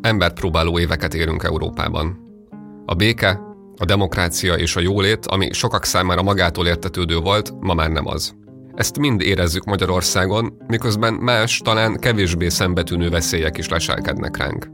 Embert 0.00 0.34
próbáló 0.34 0.78
éveket 0.78 1.14
élünk 1.14 1.42
Európában. 1.42 2.18
A 2.86 2.94
béke, 2.94 3.40
a 3.76 3.84
demokrácia 3.84 4.54
és 4.54 4.76
a 4.76 4.80
jólét, 4.80 5.26
ami 5.26 5.52
sokak 5.52 5.84
számára 5.84 6.22
magától 6.22 6.66
értetődő 6.66 7.18
volt, 7.18 7.52
ma 7.60 7.74
már 7.74 7.90
nem 7.90 8.06
az. 8.06 8.34
Ezt 8.74 8.98
mind 8.98 9.20
érezzük 9.20 9.64
Magyarországon, 9.64 10.56
miközben 10.66 11.14
más, 11.14 11.58
talán 11.58 11.96
kevésbé 11.96 12.48
szembetűnő 12.48 13.08
veszélyek 13.08 13.58
is 13.58 13.68
leselkednek 13.68 14.36
ránk. 14.36 14.68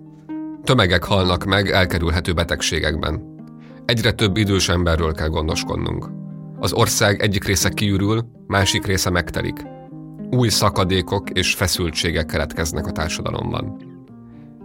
Tömegek 0.65 1.05
halnak 1.05 1.45
meg 1.45 1.71
elkerülhető 1.71 2.33
betegségekben. 2.33 3.35
Egyre 3.85 4.13
több 4.13 4.37
idős 4.37 4.69
emberről 4.69 5.13
kell 5.13 5.29
gondoskodnunk. 5.29 6.11
Az 6.59 6.73
ország 6.73 7.21
egyik 7.21 7.45
része 7.45 7.69
kiürül, 7.69 8.27
másik 8.47 8.87
része 8.87 9.11
megtelik. 9.11 9.63
Új 10.31 10.49
szakadékok 10.49 11.31
és 11.31 11.55
feszültségek 11.55 12.27
keletkeznek 12.27 12.87
a 12.87 12.93
társadalomban. 12.93 13.86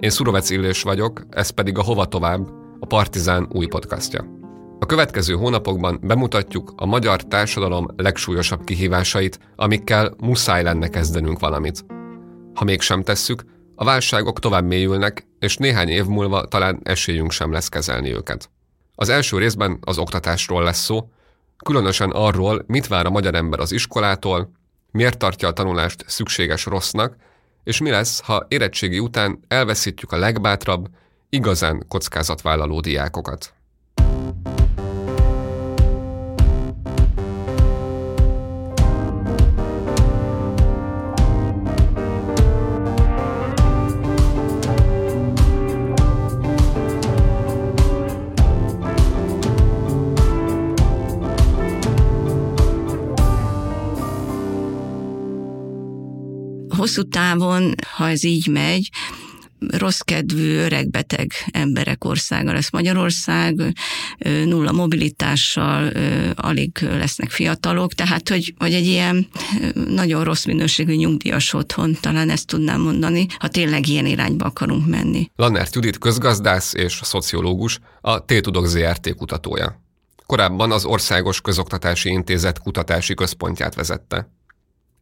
Én 0.02 0.10
Szurovec 0.10 0.50
Illés 0.50 0.82
vagyok, 0.82 1.22
ez 1.30 1.50
pedig 1.50 1.78
a 1.78 1.84
Hova 1.84 2.06
Tovább, 2.06 2.50
a 2.80 2.86
Partizán 2.86 3.48
új 3.52 3.66
podcastja. 3.66 4.26
A 4.80 4.86
következő 4.86 5.34
hónapokban 5.34 6.00
bemutatjuk 6.04 6.74
a 6.76 6.86
magyar 6.86 7.24
társadalom 7.24 7.88
legsúlyosabb 7.96 8.64
kihívásait, 8.64 9.40
amikkel 9.56 10.14
muszáj 10.18 10.64
lenne 10.64 10.88
kezdenünk 10.88 11.40
valamit. 11.40 11.86
Ha 12.54 12.64
mégsem 12.64 13.04
tesszük, 13.04 13.44
a 13.76 13.84
válságok 13.84 14.40
tovább 14.40 14.66
mélyülnek, 14.66 15.28
és 15.40 15.58
néhány 15.58 15.90
év 15.90 16.06
múlva 16.06 16.46
talán 16.46 16.80
esélyünk 16.84 17.32
sem 17.32 17.52
lesz 17.52 17.70
kezelni 17.70 18.14
őket. 18.14 18.50
Az 18.96 19.10
első 19.10 19.38
részben 19.38 19.78
az 19.82 19.98
oktatásról 19.98 20.64
lesz 20.64 20.84
szó, 20.84 21.10
különösen 21.66 22.10
arról, 22.10 22.64
mit 22.68 22.88
vár 22.88 23.06
a 23.06 23.10
magyar 23.10 23.36
ember 23.36 23.60
az 23.60 23.72
iskolától, 23.72 24.52
miért 24.92 25.18
tartja 25.18 25.48
a 25.48 25.54
tanulást 25.54 26.04
szükséges 26.08 26.66
rossznak, 26.66 27.16
és 27.64 27.80
mi 27.80 27.90
lesz, 27.90 28.20
ha 28.20 28.46
érettségi 28.48 29.00
után 29.00 29.40
elveszítjük 29.48 30.12
a 30.12 30.18
legbátrabb, 30.18 30.88
igazán 31.30 31.86
kockázatvállaló 31.88 32.80
diákokat. 32.80 33.54
Hosszú 56.82 57.04
távon, 57.04 57.76
ha 57.96 58.10
ez 58.10 58.24
így 58.24 58.48
megy, 58.48 58.90
rossz 59.68 60.00
kedvű, 60.00 60.56
öregbeteg 60.56 61.32
emberek 61.52 62.04
országa 62.04 62.54
lesz 62.54 62.72
Magyarország, 62.72 63.74
nulla 64.46 64.72
mobilitással, 64.72 65.92
alig 66.36 66.78
lesznek 66.82 67.30
fiatalok, 67.30 67.94
tehát 67.94 68.30
hogy, 68.30 68.54
hogy 68.58 68.74
egy 68.74 68.86
ilyen 68.86 69.28
nagyon 69.74 70.24
rossz 70.24 70.46
minőségű 70.46 70.96
nyugdíjas 70.96 71.54
otthon, 71.54 71.98
talán 72.00 72.30
ezt 72.30 72.48
tudnám 72.48 72.82
mondani, 72.82 73.26
ha 73.40 73.48
tényleg 73.48 73.88
ilyen 73.88 74.06
irányba 74.06 74.46
akarunk 74.46 74.88
menni. 74.88 75.32
Lannert 75.36 75.76
Judit 75.76 75.98
közgazdász 75.98 76.74
és 76.74 77.00
szociológus, 77.04 77.80
a 78.02 78.26
T-Tudok 78.26 78.66
ZRT 78.66 79.16
kutatója. 79.16 79.82
Korábban 80.26 80.72
az 80.72 80.86
Országos 80.86 81.42
Közoktatási 81.42 82.10
Intézet 82.10 82.60
kutatási 82.60 83.14
központját 83.14 83.76
vezette 83.76 84.30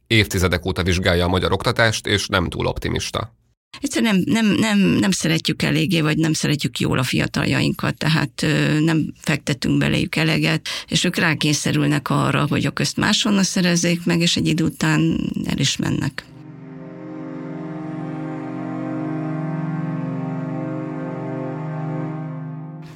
évtizedek 0.10 0.66
óta 0.66 0.84
vizsgálja 0.84 1.26
a 1.26 1.28
magyar 1.28 1.52
oktatást, 1.52 2.08
és 2.08 2.28
nem 2.28 2.50
túl 2.50 2.66
optimista. 2.66 3.34
Egyszerűen 3.82 4.24
nem, 4.26 4.46
nem, 4.46 4.56
nem, 4.60 4.80
nem 4.80 5.12
szeretjük 5.12 5.62
eléggé, 5.62 6.02
vagy 6.02 6.18
nem 6.18 6.34
szeretjük 6.34 6.80
jól 6.80 6.98
a 6.98 7.04
fiataljainkat, 7.04 7.98
tehát 7.98 8.46
nem 8.80 9.14
fektetünk 9.22 9.78
beléjük 9.78 10.16
eleget, 10.16 10.68
és 10.88 11.04
ők 11.04 11.16
rákényszerülnek 11.16 12.10
arra, 12.10 12.48
hogy 12.48 12.66
a 12.66 12.72
közt 12.72 12.98
máshonnan 12.98 13.44
szerezzék 13.44 14.06
meg, 14.06 14.20
és 14.20 14.36
egy 14.36 14.48
idő 14.48 14.64
után 14.64 15.32
el 15.46 15.58
is 15.58 15.78
mennek. 15.78 16.26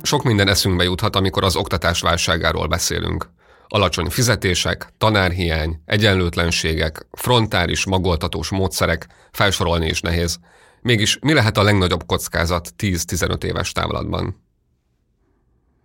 Sok 0.02 0.24
minden 0.24 0.48
eszünkbe 0.48 0.84
juthat, 0.84 1.16
amikor 1.16 1.44
az 1.44 1.56
oktatás 1.56 2.02
válságáról 2.02 2.68
beszélünk 2.68 3.30
alacsony 3.68 4.10
fizetések, 4.10 4.88
tanárhiány, 4.98 5.82
egyenlőtlenségek, 5.86 7.08
frontális, 7.12 7.86
magoltatós 7.86 8.50
módszerek, 8.50 9.08
felsorolni 9.32 9.88
is 9.88 10.02
nehéz. 10.02 10.40
Mégis 10.82 11.18
mi 11.22 11.34
lehet 11.34 11.58
a 11.58 11.64
legnagyobb 11.64 12.06
kockázat 12.06 12.74
10-15 12.78 13.44
éves 13.44 13.72
távlatban? 13.72 14.42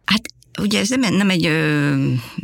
Hát 0.05 0.21
Ugye 0.59 0.79
ez 0.79 0.89
nem, 0.89 1.15
nem 1.15 1.31
egy, 1.31 1.51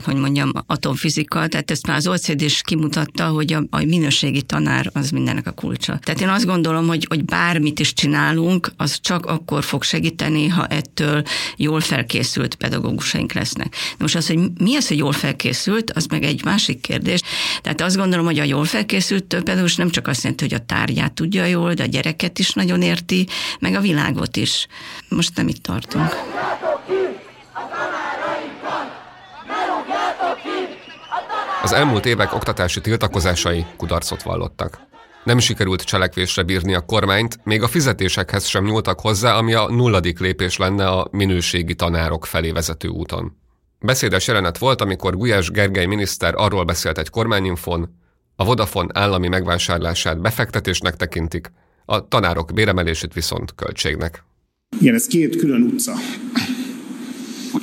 hogy 0.05 0.17
mondjam, 0.17 0.51
atomfizika, 0.67 1.47
tehát 1.47 1.71
ezt 1.71 1.87
már 1.87 1.97
az 1.97 2.07
OECD 2.07 2.43
is 2.43 2.61
kimutatta, 2.63 3.27
hogy 3.27 3.53
a, 3.53 3.63
a 3.71 3.85
minőségi 3.85 4.43
tanár 4.43 4.91
az 4.93 5.11
mindennek 5.11 5.47
a 5.47 5.51
kulcsa. 5.51 5.99
Tehát 6.03 6.21
én 6.21 6.29
azt 6.29 6.47
gondolom, 6.47 6.87
hogy, 6.87 7.07
hogy 7.09 7.25
bármit 7.25 7.79
is 7.79 7.93
csinálunk, 7.93 8.73
az 8.77 8.99
csak 9.01 9.27
akkor 9.27 9.65
fog 9.65 9.83
segíteni, 9.83 10.49
ha 10.49 10.67
ettől 10.67 11.23
jól 11.57 11.81
felkészült 11.81 12.55
pedagógusaink 12.55 13.33
lesznek. 13.33 13.75
Most 13.99 14.17
az, 14.17 14.27
hogy 14.27 14.39
mi 14.59 14.77
az, 14.77 14.89
hogy 14.89 14.99
jól 14.99 15.13
felkészült, 15.13 15.91
az 15.91 16.07
meg 16.07 16.23
egy 16.23 16.45
másik 16.45 16.81
kérdés. 16.81 17.21
Tehát 17.63 17.81
azt 17.81 17.97
gondolom, 17.97 18.25
hogy 18.25 18.39
a 18.39 18.45
jól 18.45 18.65
felkészült 18.65 19.25
pedagógus 19.25 19.77
nem 19.77 19.91
csak 19.91 20.09
azt 20.09 20.23
jelenti, 20.23 20.45
hogy 20.45 20.55
a 20.55 20.65
tárgyát 20.67 21.13
tudja 21.13 21.45
jól, 21.45 21.75
de 21.75 21.83
a 21.83 21.87
gyereket 21.87 22.39
is 22.39 22.53
nagyon 22.53 22.83
érti, 22.83 23.27
meg 23.61 23.75
a 23.75 23.81
világot 23.81 24.37
is. 24.37 24.67
Most 25.09 25.37
nem 25.37 25.49
itt 25.49 25.63
tartunk. 25.63 26.34
Az 31.65 31.73
elmúlt 31.73 32.07
évek 32.07 32.35
oktatási 32.35 32.81
tiltakozásai 32.81 33.65
kudarcot 33.77 34.23
vallottak. 34.23 34.79
Nem 35.25 35.39
sikerült 35.39 35.83
cselekvésre 35.83 36.43
bírni 36.43 36.75
a 36.75 36.81
kormányt, 36.81 37.39
még 37.45 37.63
a 37.63 37.69
fizetésekhez 37.69 38.47
sem 38.47 38.65
nyúltak 38.65 39.01
hozzá, 39.01 39.37
ami 39.37 39.55
a 39.55 39.71
nulladik 39.71 40.19
lépés 40.19 40.57
lenne 40.57 40.89
a 40.89 41.09
minőségi 41.11 41.75
tanárok 41.75 42.27
felé 42.27 42.51
vezető 42.51 42.89
úton. 42.89 43.37
Beszédes 43.81 44.27
jelenet 44.27 44.59
volt, 44.59 44.81
amikor 44.81 45.17
Gulyás 45.17 45.51
Gergely 45.51 45.87
miniszter 45.87 46.35
arról 46.37 46.65
beszélt 46.65 46.99
egy 46.99 47.11
kormányinfon, 47.11 47.95
a 48.37 48.45
Vodafone 48.45 49.01
állami 49.01 49.29
megvásárlását 49.29 50.21
befektetésnek 50.21 50.97
tekintik, 50.97 51.53
a 51.85 52.09
tanárok 52.09 52.53
béremelését 52.55 53.13
viszont 53.13 53.55
költségnek. 53.55 54.25
Igen, 54.81 54.95
ez 54.95 55.07
két 55.07 55.37
külön 55.37 55.63
utca. 55.63 55.93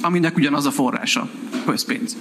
Aminek 0.01 0.35
ugyanaz 0.35 0.65
a 0.65 0.71
forrása, 0.71 1.29
közpénz. 1.65 2.17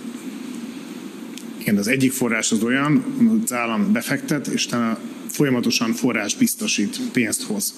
Igen, 1.60 1.76
az 1.76 1.88
egyik 1.88 2.12
forrás 2.12 2.52
az 2.52 2.62
olyan, 2.62 3.04
hogy 3.28 3.40
az 3.44 3.52
állam 3.52 3.92
befektet, 3.92 4.46
és 4.46 4.66
utána 4.66 4.98
folyamatosan 5.28 5.92
forrás 5.92 6.34
biztosít, 6.34 7.00
pénzt 7.12 7.42
hoz. 7.42 7.74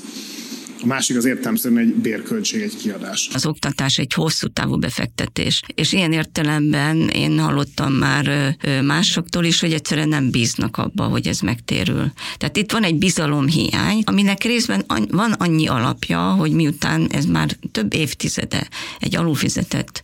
A 0.82 0.87
másik 0.87 1.16
az 1.16 1.25
értelmszerűen 1.25 1.81
egy 1.81 1.94
bérköltség, 1.94 2.60
egy 2.60 2.76
kiadás. 2.76 3.28
Az 3.32 3.47
oktatás 3.47 3.98
egy 3.98 4.12
hosszú 4.12 4.48
távú 4.48 4.78
befektetés, 4.78 5.62
és 5.75 5.93
ilyen 5.93 6.12
értelemben 6.12 7.09
én 7.09 7.38
hallottam 7.38 7.93
már 7.93 8.56
másoktól 8.82 9.44
is, 9.44 9.60
hogy 9.60 9.72
egyszerűen 9.72 10.09
nem 10.09 10.31
bíznak 10.31 10.76
abba, 10.76 11.04
hogy 11.04 11.26
ez 11.26 11.41
megtérül. 11.41 12.12
Tehát 12.37 12.56
itt 12.56 12.72
van 12.72 12.82
egy 12.82 12.94
bizalomhiány, 12.94 14.03
aminek 14.04 14.43
részben 14.43 14.84
van 15.10 15.32
annyi 15.32 15.66
alapja, 15.66 16.20
hogy 16.20 16.53
miután 16.53 17.09
ez 17.10 17.25
már 17.25 17.56
több 17.72 17.94
évtizede 17.94 18.69
egy 18.99 19.16
alulfizetett 19.16 20.03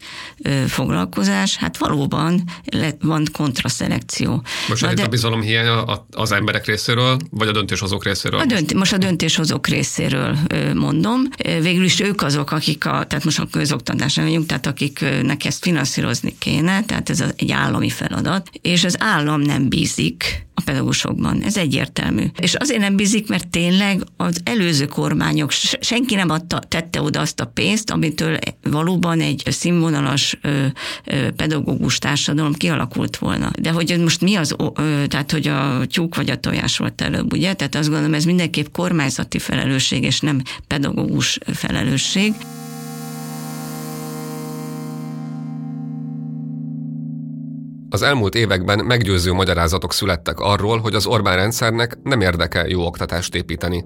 foglalkozás, 0.66 1.56
hát 1.56 1.76
valóban 1.78 2.44
van 3.00 3.26
kontraszelekció. 3.32 4.42
Most 4.68 4.94
de, 4.94 5.02
a 5.02 5.08
bizalomhiány 5.08 5.66
az 6.10 6.32
emberek 6.32 6.66
részéről, 6.66 7.18
vagy 7.30 7.48
a 7.48 7.52
döntéshozók 7.52 8.04
részéről? 8.04 8.40
A 8.40 8.44
dönt, 8.44 8.74
most 8.74 8.92
a 8.92 8.98
döntéshozók 8.98 9.66
részéről 9.66 10.38
mondom. 10.74 11.22
Végül 11.60 11.84
is 11.84 12.00
ők 12.00 12.22
azok, 12.22 12.50
akik 12.50 12.86
a, 12.86 13.04
tehát 13.04 13.24
most 13.24 13.38
a 13.38 13.46
közoktatásra 13.50 14.22
vagyunk, 14.22 14.46
tehát 14.46 14.66
akiknek 14.66 15.44
ezt 15.44 15.62
finanszírozni 15.62 16.34
kéne, 16.38 16.84
tehát 16.84 17.10
ez 17.10 17.24
egy 17.36 17.50
állami 17.50 17.90
feladat, 17.90 18.50
és 18.62 18.84
az 18.84 18.96
állam 19.00 19.40
nem 19.40 19.68
bízik 19.68 20.46
a 20.58 20.62
pedagógusokban. 20.64 21.42
Ez 21.42 21.56
egyértelmű. 21.56 22.22
És 22.40 22.54
azért 22.54 22.80
nem 22.80 22.96
bízik, 22.96 23.28
mert 23.28 23.48
tényleg 23.48 24.02
az 24.16 24.40
előző 24.44 24.86
kormányok, 24.86 25.50
senki 25.80 26.14
nem 26.14 26.30
adta, 26.30 26.58
tette 26.58 27.02
oda 27.02 27.20
azt 27.20 27.40
a 27.40 27.46
pénzt, 27.46 27.90
amitől 27.90 28.38
valóban 28.62 29.20
egy 29.20 29.42
színvonalas 29.46 30.38
pedagógus 31.36 31.98
társadalom 31.98 32.52
kialakult 32.52 33.16
volna. 33.16 33.50
De 33.60 33.70
hogy 33.70 33.98
most 33.98 34.20
mi 34.20 34.34
az, 34.34 34.56
tehát 35.06 35.30
hogy 35.30 35.48
a 35.48 35.86
tyúk 35.86 36.16
vagy 36.16 36.30
a 36.30 36.40
tojás 36.40 36.78
volt 36.78 37.00
előbb, 37.00 37.32
ugye? 37.32 37.52
Tehát 37.52 37.74
azt 37.74 37.88
gondolom, 37.88 38.14
ez 38.14 38.24
mindenképp 38.24 38.66
kormányzati 38.72 39.38
felelősség, 39.38 40.02
és 40.02 40.20
nem 40.20 40.42
pedagógus 40.66 41.38
felelősség. 41.54 42.32
Az 47.90 48.02
elmúlt 48.02 48.34
években 48.34 48.84
meggyőző 48.84 49.32
magyarázatok 49.32 49.92
születtek 49.92 50.40
arról, 50.40 50.78
hogy 50.78 50.94
az 50.94 51.06
Orbán 51.06 51.36
rendszernek 51.36 51.98
nem 52.02 52.20
érdekel 52.20 52.66
jó 52.66 52.86
oktatást 52.86 53.34
építeni. 53.34 53.84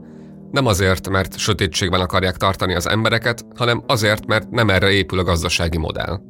Nem 0.50 0.66
azért, 0.66 1.08
mert 1.08 1.38
sötétségben 1.38 2.00
akarják 2.00 2.36
tartani 2.36 2.74
az 2.74 2.88
embereket, 2.88 3.44
hanem 3.56 3.82
azért, 3.86 4.26
mert 4.26 4.50
nem 4.50 4.70
erre 4.70 4.90
épül 4.90 5.18
a 5.18 5.22
gazdasági 5.22 5.78
modell. 5.78 6.20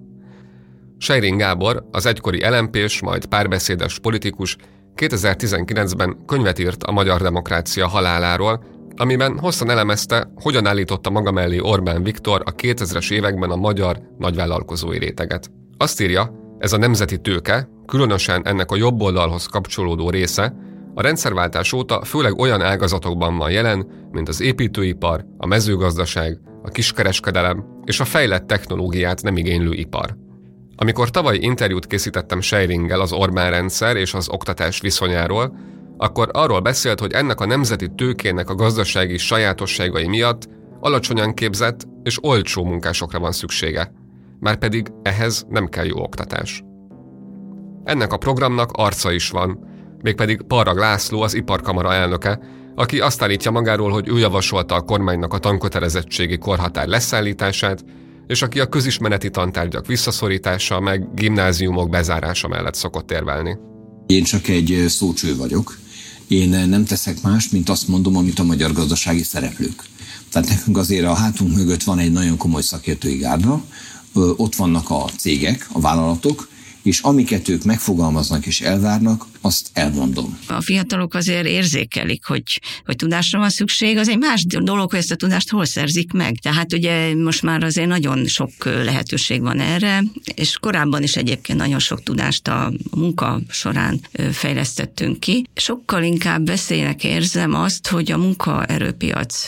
Sejrin 0.99 1.37
Gábor, 1.37 1.85
az 1.91 2.07
egykori 2.07 2.49
lmp 2.49 2.77
majd 3.01 3.27
párbeszédes 3.27 3.99
politikus 3.99 4.57
2019-ben 4.97 6.25
könyvet 6.27 6.59
írt 6.59 6.83
a 6.83 6.93
magyar 6.93 7.21
demokrácia 7.21 7.87
haláláról, 7.87 8.65
amiben 8.97 9.39
hosszan 9.39 9.71
elemezte, 9.71 10.33
hogyan 10.35 10.67
állította 10.67 11.11
maga 11.11 11.31
mellé 11.31 11.59
Orbán 11.59 12.03
Viktor 12.03 12.43
a 12.45 12.55
2000-es 12.55 13.13
években 13.13 13.51
a 13.51 13.57
magyar 13.57 13.99
nagyvállalkozói 14.19 14.99
réteget. 14.99 15.51
Azt 15.77 16.01
írja, 16.01 16.42
ez 16.63 16.73
a 16.73 16.79
nemzeti 16.79 17.19
tőke, 17.19 17.69
különösen 17.87 18.47
ennek 18.47 18.71
a 18.71 18.77
jobb 18.77 19.01
oldalhoz 19.01 19.47
kapcsolódó 19.47 20.11
része, 20.11 20.55
a 20.95 21.03
rendszerváltás 21.03 21.73
óta 21.73 22.05
főleg 22.05 22.39
olyan 22.39 22.61
ágazatokban 22.61 23.37
van 23.37 23.51
jelen, 23.51 23.87
mint 24.13 24.29
az 24.29 24.41
építőipar, 24.41 25.25
a 25.37 25.47
mezőgazdaság, 25.47 26.39
a 26.63 26.69
kiskereskedelem 26.69 27.65
és 27.85 28.01
a 28.01 28.05
fejlett 28.05 28.47
technológiát 28.47 29.23
nem 29.23 29.37
igénylő 29.37 29.73
ipar. 29.73 30.17
Amikor 30.77 31.11
tavaly 31.11 31.37
interjút 31.37 31.87
készítettem 31.87 32.41
Seiringgel 32.41 33.01
az 33.01 33.13
Orbán 33.13 33.51
rendszer 33.51 33.97
és 33.97 34.15
az 34.15 34.29
oktatás 34.29 34.81
viszonyáról, 34.81 35.57
akkor 35.97 36.29
arról 36.33 36.61
beszélt, 36.61 37.01
hogy 37.01 37.13
ennek 37.13 37.41
a 37.41 37.47
nemzeti 37.47 37.89
tőkének 37.97 38.51
a 38.51 38.55
gazdasági 38.55 39.17
sajátosságai 39.17 40.09
miatt 40.09 40.49
alacsonyan 40.81 41.35
képzett 41.35 41.87
és 42.03 42.25
olcsó 42.25 42.65
munkásokra 42.65 43.19
van 43.19 43.33
szüksége, 43.33 43.93
már 44.43 44.57
pedig 44.57 44.93
ehhez 45.03 45.47
nem 45.49 45.69
kell 45.69 45.85
jó 45.85 46.03
oktatás. 46.03 46.63
Ennek 47.85 48.13
a 48.13 48.17
programnak 48.17 48.71
arca 48.73 49.13
is 49.13 49.31
van, 49.31 49.59
mégpedig 50.03 50.43
Parrag 50.43 50.79
László 50.79 51.21
az 51.21 51.35
iparkamara 51.35 51.93
elnöke, 51.93 52.41
aki 52.75 53.01
azt 53.01 53.23
állítja 53.23 53.51
magáról, 53.51 53.91
hogy 53.91 54.09
ő 54.09 54.19
javasolta 54.19 54.75
a 54.75 54.81
kormánynak 54.81 55.33
a 55.33 55.39
tankötelezettségi 55.39 56.39
korhatár 56.39 56.87
leszállítását, 56.87 57.85
és 58.27 58.43
aki 58.43 58.61
a 58.61 58.67
közismereti 58.67 59.31
tantárgyak 59.31 59.87
visszaszorítása 59.87 60.81
meg 60.81 61.15
gimnáziumok 61.15 61.91
bezárása 61.91 62.49
mellett 62.49 62.75
szokott 62.75 63.11
érvelni. 63.11 63.59
Én 64.07 64.25
csak 64.25 64.49
egy 64.49 64.85
szócső 64.89 65.37
vagyok. 65.37 65.79
Én 66.29 66.69
nem 66.69 66.85
teszek 66.85 67.23
más, 67.23 67.49
mint 67.49 67.69
azt 67.69 67.89
mondom, 67.89 68.17
amit 68.17 68.39
a 68.39 68.45
magyar 68.45 68.73
gazdasági 68.73 69.23
szereplők. 69.23 69.83
Tehát 70.31 70.49
nekünk 70.49 70.77
azért 70.77 71.07
a 71.07 71.15
hátunk 71.15 71.57
mögött 71.57 71.83
van 71.83 71.99
egy 71.99 72.13
nagyon 72.13 72.37
komoly 72.37 72.63
szakértői 72.63 73.17
gárda, 73.17 73.63
ott 74.15 74.55
vannak 74.55 74.91
a 74.91 75.11
cégek, 75.17 75.69
a 75.73 75.81
vállalatok, 75.81 76.49
és 76.83 77.01
amiket 77.01 77.49
ők 77.49 77.65
megfogalmaznak 77.65 78.47
és 78.47 78.61
elvárnak, 78.61 79.27
azt 79.43 79.69
elmondom. 79.73 80.39
A 80.49 80.61
fiatalok 80.61 81.15
azért 81.15 81.47
érzékelik, 81.47 82.25
hogy, 82.25 82.61
hogy 82.85 82.97
tudásra 82.97 83.39
van 83.39 83.51
szükség, 83.51 83.97
az 83.97 84.09
egy 84.09 84.19
más 84.19 84.45
dolog, 84.47 84.91
hogy 84.91 84.99
ezt 84.99 85.11
a 85.11 85.17
tudást 85.17 85.51
hol 85.51 85.65
szerzik 85.65 86.13
meg. 86.13 86.37
Tehát 86.43 86.73
ugye 86.73 87.15
most 87.15 87.43
már 87.43 87.63
azért 87.63 87.89
nagyon 87.89 88.27
sok 88.27 88.51
lehetőség 88.65 89.41
van 89.41 89.61
erre, 89.61 90.03
és 90.35 90.57
korábban 90.61 91.03
is 91.03 91.17
egyébként 91.17 91.59
nagyon 91.59 91.79
sok 91.79 92.03
tudást 92.03 92.49
a 92.49 92.73
munka 92.97 93.41
során 93.49 94.01
fejlesztettünk 94.33 95.21
ki. 95.21 95.47
Sokkal 95.55 96.03
inkább 96.03 96.47
veszélynek 96.47 97.05
érzem 97.05 97.55
azt, 97.55 97.89
hogy 97.89 98.13
a 98.13 98.19
munkaerőpiac 98.19 99.45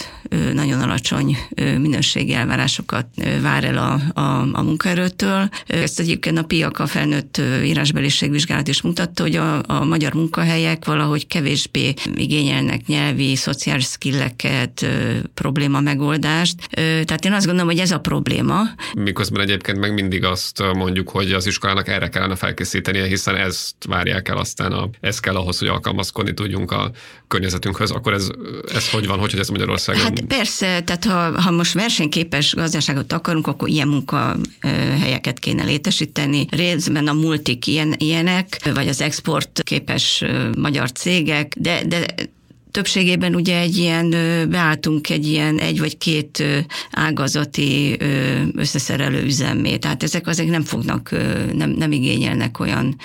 nagyon 0.53 0.81
alacsony 0.81 1.37
minőségi 1.57 2.33
elvárásokat 2.33 3.07
vár 3.43 3.65
el 3.65 3.79
a, 3.79 4.21
a, 4.21 4.49
a 4.53 4.63
munkaerőtől. 4.63 5.49
Ezt 5.67 6.01
egyébként 6.01 6.39
a 6.39 6.43
PIAKA 6.43 6.87
felnőtt 6.87 7.41
írásbeliségvizsgálat 7.65 8.69
is 8.69 8.83
mutatta, 8.83 9.23
hogy 9.23 9.37
a, 9.37 9.63
a 9.67 9.84
magyar 9.85 10.13
munkahelyek 10.13 10.85
valahogy 10.85 11.27
kevésbé 11.27 11.95
igényelnek 12.15 12.87
nyelvi, 12.87 13.37
szociális 13.37 13.85
skilleket, 13.85 14.87
probléma 15.35 15.81
megoldást. 15.81 16.69
Tehát 17.05 17.25
én 17.25 17.33
azt 17.33 17.47
gondolom, 17.47 17.71
hogy 17.71 17.81
ez 17.81 17.91
a 17.91 18.01
probléma. 18.01 18.61
Miközben 18.95 19.43
egyébként 19.43 19.79
meg 19.79 19.95
mindig 19.95 20.25
azt 20.25 20.63
mondjuk, 20.75 21.09
hogy 21.09 21.33
az 21.33 21.47
iskolának 21.47 21.89
erre 21.89 22.09
kellene 22.09 22.37
felkészítenie, 22.37 23.07
hiszen 23.07 23.37
ezt 23.37 23.75
várják 23.89 24.29
el 24.29 24.37
aztán, 24.37 24.73
a, 24.73 24.89
ez 25.01 25.21
kell 25.21 25.35
ahhoz, 25.35 25.59
hogy 25.59 25.69
alkalmazkodni 25.69 26.35
tudjunk 26.35 26.71
a 26.71 26.91
környezetünkhöz. 27.29 27.91
Akkor 27.91 28.13
ez, 28.13 28.29
ez 28.75 28.91
hogy 28.91 29.07
van, 29.07 29.19
hogy 29.19 29.39
ez 29.39 29.49
Magyarországon? 29.49 30.03
Hát 30.03 30.21
persze, 30.21 30.83
tehát 30.83 31.05
ha, 31.05 31.41
ha 31.41 31.51
most 31.51 31.73
versenyképes 31.73 32.55
gazdaságot 32.55 33.13
akarunk, 33.13 33.47
akkor 33.47 33.69
ilyen 33.69 33.89
munkahelyeket 33.89 35.39
kéne 35.39 35.65
létesíteni. 35.65 36.47
Részben 36.51 37.09
a 37.09 37.13
multik 37.13 37.67
ilyen, 37.67 37.95
ilyenek, 37.99 38.71
vagy 38.75 38.89
az 38.89 39.01
export 39.01 39.63
képes 39.75 40.25
magyar 40.59 40.93
cégek, 40.93 41.55
de, 41.59 41.85
de 41.87 42.07
többségében 42.75 43.35
ugye 43.35 43.59
egy 43.59 43.77
ilyen, 43.77 44.11
beálltunk 44.51 45.11
egy 45.11 45.27
ilyen 45.27 45.59
egy 45.59 45.79
vagy 45.79 45.99
két 45.99 46.45
ágazati 46.91 47.97
összeszerelő 48.55 49.23
üzemmé, 49.23 49.77
tehát 49.77 50.03
ezek 50.03 50.27
azért 50.27 50.49
nem 50.49 50.63
fognak, 50.63 51.11
nem, 51.53 51.71
nem 51.71 51.93
igényelnek 51.93 52.61
olyan. 52.61 52.97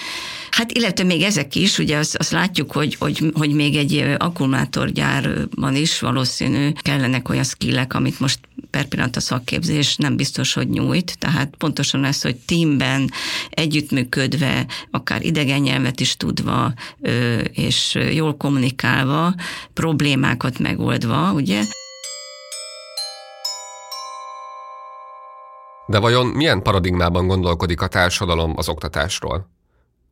Hát 0.50 0.72
illetve 0.72 1.04
még 1.04 1.22
ezek 1.22 1.56
is, 1.56 1.78
ugye 1.78 1.98
azt, 1.98 2.16
azt 2.16 2.32
látjuk, 2.32 2.72
hogy, 2.72 2.96
hogy, 3.00 3.32
hogy 3.34 3.54
még 3.54 3.76
egy 3.76 4.16
akkumulátorgyárban 4.18 5.76
is 5.76 6.00
valószínű 6.00 6.72
kellenek 6.82 7.30
olyan 7.30 7.44
skillek, 7.44 7.94
amit 7.94 8.20
most 8.20 8.40
per 8.70 8.86
pillanat 8.86 9.16
a 9.16 9.20
szakképzés 9.20 9.96
nem 9.96 10.16
biztos, 10.16 10.54
hogy 10.54 10.70
nyújt, 10.70 11.18
tehát 11.18 11.54
pontosan 11.58 12.04
ez, 12.04 12.22
hogy 12.22 12.36
teamben 12.36 13.12
együttműködve, 13.50 14.66
akár 14.92 15.26
idegen 15.26 15.60
nyelvet 15.60 16.00
is 16.00 16.18
tudva, 16.18 16.74
és 17.54 17.98
jól 18.14 18.38
kommunikálva, 18.38 19.36
problémákat 19.74 20.60
megoldva, 20.60 21.32
ugye? 21.34 21.62
De 25.88 26.00
vajon 26.00 26.26
milyen 26.26 26.62
paradigmában 26.62 27.28
gondolkodik 27.28 27.82
a 27.82 27.88
társadalom 27.88 28.54
az 28.56 28.70
oktatásról? 28.70 29.50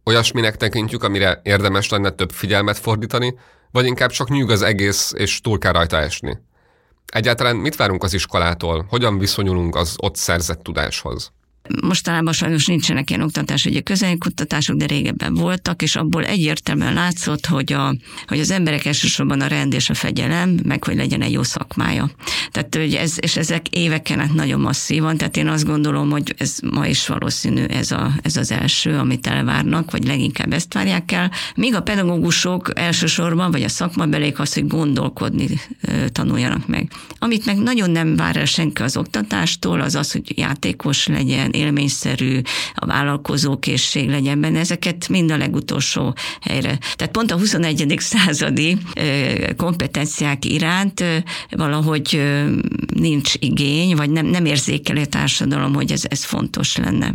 Olyasminek 0.03 0.57
tekintjük, 0.57 1.03
amire 1.03 1.41
érdemes 1.43 1.89
lenne 1.89 2.09
több 2.09 2.31
figyelmet 2.31 2.77
fordítani, 2.77 3.39
vagy 3.71 3.85
inkább 3.85 4.09
csak 4.09 4.29
nyűg 4.29 4.49
az 4.49 4.61
egész, 4.61 5.13
és 5.15 5.41
túl 5.41 5.57
kell 5.57 5.71
rajta 5.71 5.97
esni? 5.97 6.37
Egyáltalán 7.05 7.55
mit 7.55 7.75
várunk 7.75 8.03
az 8.03 8.13
iskolától? 8.13 8.85
Hogyan 8.89 9.17
viszonyulunk 9.17 9.75
az 9.75 9.95
ott 9.97 10.15
szerzett 10.15 10.63
tudáshoz? 10.63 11.31
Mostanában 11.81 12.33
sajnos 12.33 12.65
nincsenek 12.65 13.09
ilyen 13.09 13.21
oktatásügyi 13.21 13.83
közelkutatások, 13.83 14.77
de 14.77 14.85
régebben 14.85 15.33
voltak, 15.33 15.81
és 15.81 15.95
abból 15.95 16.25
egyértelműen 16.25 16.93
látszott, 16.93 17.45
hogy, 17.45 17.73
a, 17.73 17.95
hogy 18.27 18.39
az 18.39 18.51
emberek 18.51 18.85
elsősorban 18.85 19.41
a 19.41 19.47
rend 19.47 19.73
és 19.73 19.89
a 19.89 19.93
fegyelem, 19.93 20.59
meg 20.63 20.83
hogy 20.83 20.95
legyen 20.95 21.21
egy 21.21 21.31
jó 21.31 21.43
szakmája. 21.43 22.09
Tehát, 22.51 22.75
hogy 22.75 22.93
ez, 22.93 23.15
és 23.19 23.37
ezek 23.37 23.67
éveken 23.67 24.19
át 24.19 24.33
nagyon 24.33 24.59
masszívan, 24.59 25.17
tehát 25.17 25.37
én 25.37 25.47
azt 25.47 25.65
gondolom, 25.65 26.09
hogy 26.09 26.33
ez 26.37 26.57
ma 26.71 26.87
is 26.87 27.07
valószínű 27.07 27.63
ez, 27.63 27.91
a, 27.91 28.11
ez 28.21 28.37
az 28.37 28.51
első, 28.51 28.97
amit 28.97 29.27
elvárnak, 29.27 29.91
vagy 29.91 30.05
leginkább 30.05 30.53
ezt 30.53 30.73
várják 30.73 31.11
el. 31.11 31.31
Míg 31.55 31.75
a 31.75 31.81
pedagógusok 31.81 32.79
elsősorban, 32.79 33.51
vagy 33.51 33.63
a 33.63 33.69
szakmabelék 33.69 34.39
az, 34.39 34.53
hogy 34.53 34.67
gondolkodni 34.67 35.47
tanuljanak 36.11 36.67
meg. 36.67 36.91
Amit 37.19 37.45
meg 37.45 37.57
nagyon 37.57 37.89
nem 37.89 38.15
vár 38.15 38.35
el 38.35 38.45
senki 38.45 38.81
az 38.81 38.97
oktatástól, 38.97 39.81
az 39.81 39.95
az, 39.95 40.11
hogy 40.11 40.37
játékos 40.37 41.07
legyen, 41.07 41.51
élményszerű, 41.57 42.41
a 42.73 42.85
vállalkozókészség 42.85 44.09
legyen 44.09 44.41
benne, 44.41 44.59
ezeket 44.59 45.09
mind 45.09 45.31
a 45.31 45.37
legutolsó 45.37 46.15
helyre. 46.41 46.77
Tehát 46.95 47.13
pont 47.13 47.31
a 47.31 47.37
21. 47.37 47.95
századi 47.97 48.77
kompetenciák 49.57 50.45
iránt 50.45 51.03
valahogy 51.49 52.23
nincs 52.95 53.33
igény, 53.39 53.95
vagy 53.95 54.09
nem, 54.09 54.25
nem 54.25 54.45
érzékeli 54.45 55.01
a 55.01 55.05
társadalom, 55.05 55.73
hogy 55.73 55.91
ez, 55.91 56.03
ez 56.09 56.23
fontos 56.23 56.77
lenne. 56.77 57.13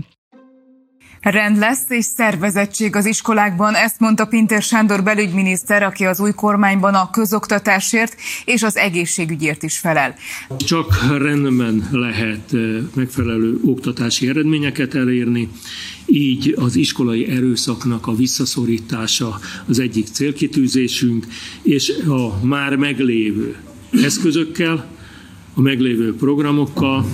Rend 1.22 1.58
lesz 1.58 1.84
és 1.88 2.04
szervezettség 2.04 2.96
az 2.96 3.06
iskolákban, 3.06 3.74
ezt 3.74 4.00
mondta 4.00 4.26
Pinter 4.26 4.62
Sándor 4.62 5.02
belügyminiszter, 5.02 5.82
aki 5.82 6.04
az 6.04 6.20
új 6.20 6.32
kormányban 6.32 6.94
a 6.94 7.10
közoktatásért 7.10 8.16
és 8.44 8.62
az 8.62 8.76
egészségügyért 8.76 9.62
is 9.62 9.78
felel. 9.78 10.14
Csak 10.56 11.18
rendben 11.18 11.88
lehet 11.90 12.52
eh, 12.52 12.60
megfelelő 12.94 13.60
oktatási 13.64 14.28
eredményeket 14.28 14.94
elérni, 14.94 15.48
így 16.06 16.54
az 16.58 16.76
iskolai 16.76 17.28
erőszaknak 17.28 18.06
a 18.06 18.14
visszaszorítása 18.14 19.38
az 19.68 19.78
egyik 19.78 20.06
célkitűzésünk, 20.06 21.26
és 21.62 21.92
a 22.06 22.46
már 22.46 22.76
meglévő 22.76 23.56
eszközökkel, 23.90 24.90
a 25.54 25.60
meglévő 25.60 26.16
programokkal 26.16 27.06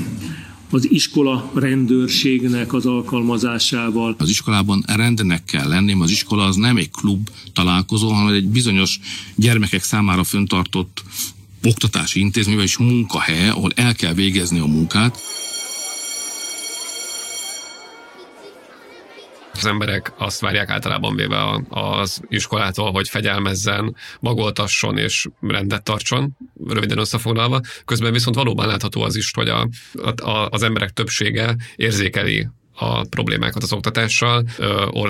az 0.70 0.90
iskola 0.90 1.50
rendőrségnek 1.54 2.72
az 2.72 2.86
alkalmazásával. 2.86 4.14
Az 4.18 4.28
iskolában 4.28 4.84
rendnek 4.86 5.44
kell 5.44 5.68
lenni, 5.68 5.96
az 6.00 6.10
iskola 6.10 6.44
az 6.44 6.56
nem 6.56 6.76
egy 6.76 6.90
klub 6.90 7.28
találkozó, 7.52 8.10
hanem 8.10 8.34
egy 8.34 8.48
bizonyos 8.48 9.00
gyermekek 9.34 9.82
számára 9.82 10.24
föntartott 10.24 11.02
oktatási 11.64 12.20
intézmény, 12.20 12.56
vagyis 12.56 12.78
munkahely, 12.78 13.48
ahol 13.48 13.72
el 13.74 13.94
kell 13.94 14.12
végezni 14.12 14.58
a 14.58 14.66
munkát. 14.66 15.20
Az 19.58 19.66
emberek 19.66 20.12
azt 20.16 20.40
várják 20.40 20.70
általában 20.70 21.16
véve 21.16 21.64
az 21.68 22.20
iskolától, 22.28 22.90
hogy 22.90 23.08
fegyelmezzen, 23.08 23.96
magoltasson 24.20 24.98
és 24.98 25.26
rendet 25.40 25.82
tartson, 25.82 26.36
röviden 26.66 26.98
összefoglalva. 26.98 27.60
Közben 27.84 28.12
viszont 28.12 28.36
valóban 28.36 28.66
látható 28.66 29.02
az 29.02 29.16
is, 29.16 29.30
hogy 29.34 29.48
a, 29.48 29.68
a, 30.16 30.48
az 30.50 30.62
emberek 30.62 30.90
többsége 30.90 31.56
érzékeli 31.76 32.48
a 32.78 33.04
problémákat 33.04 33.62
az 33.62 33.72
oktatással. 33.72 34.44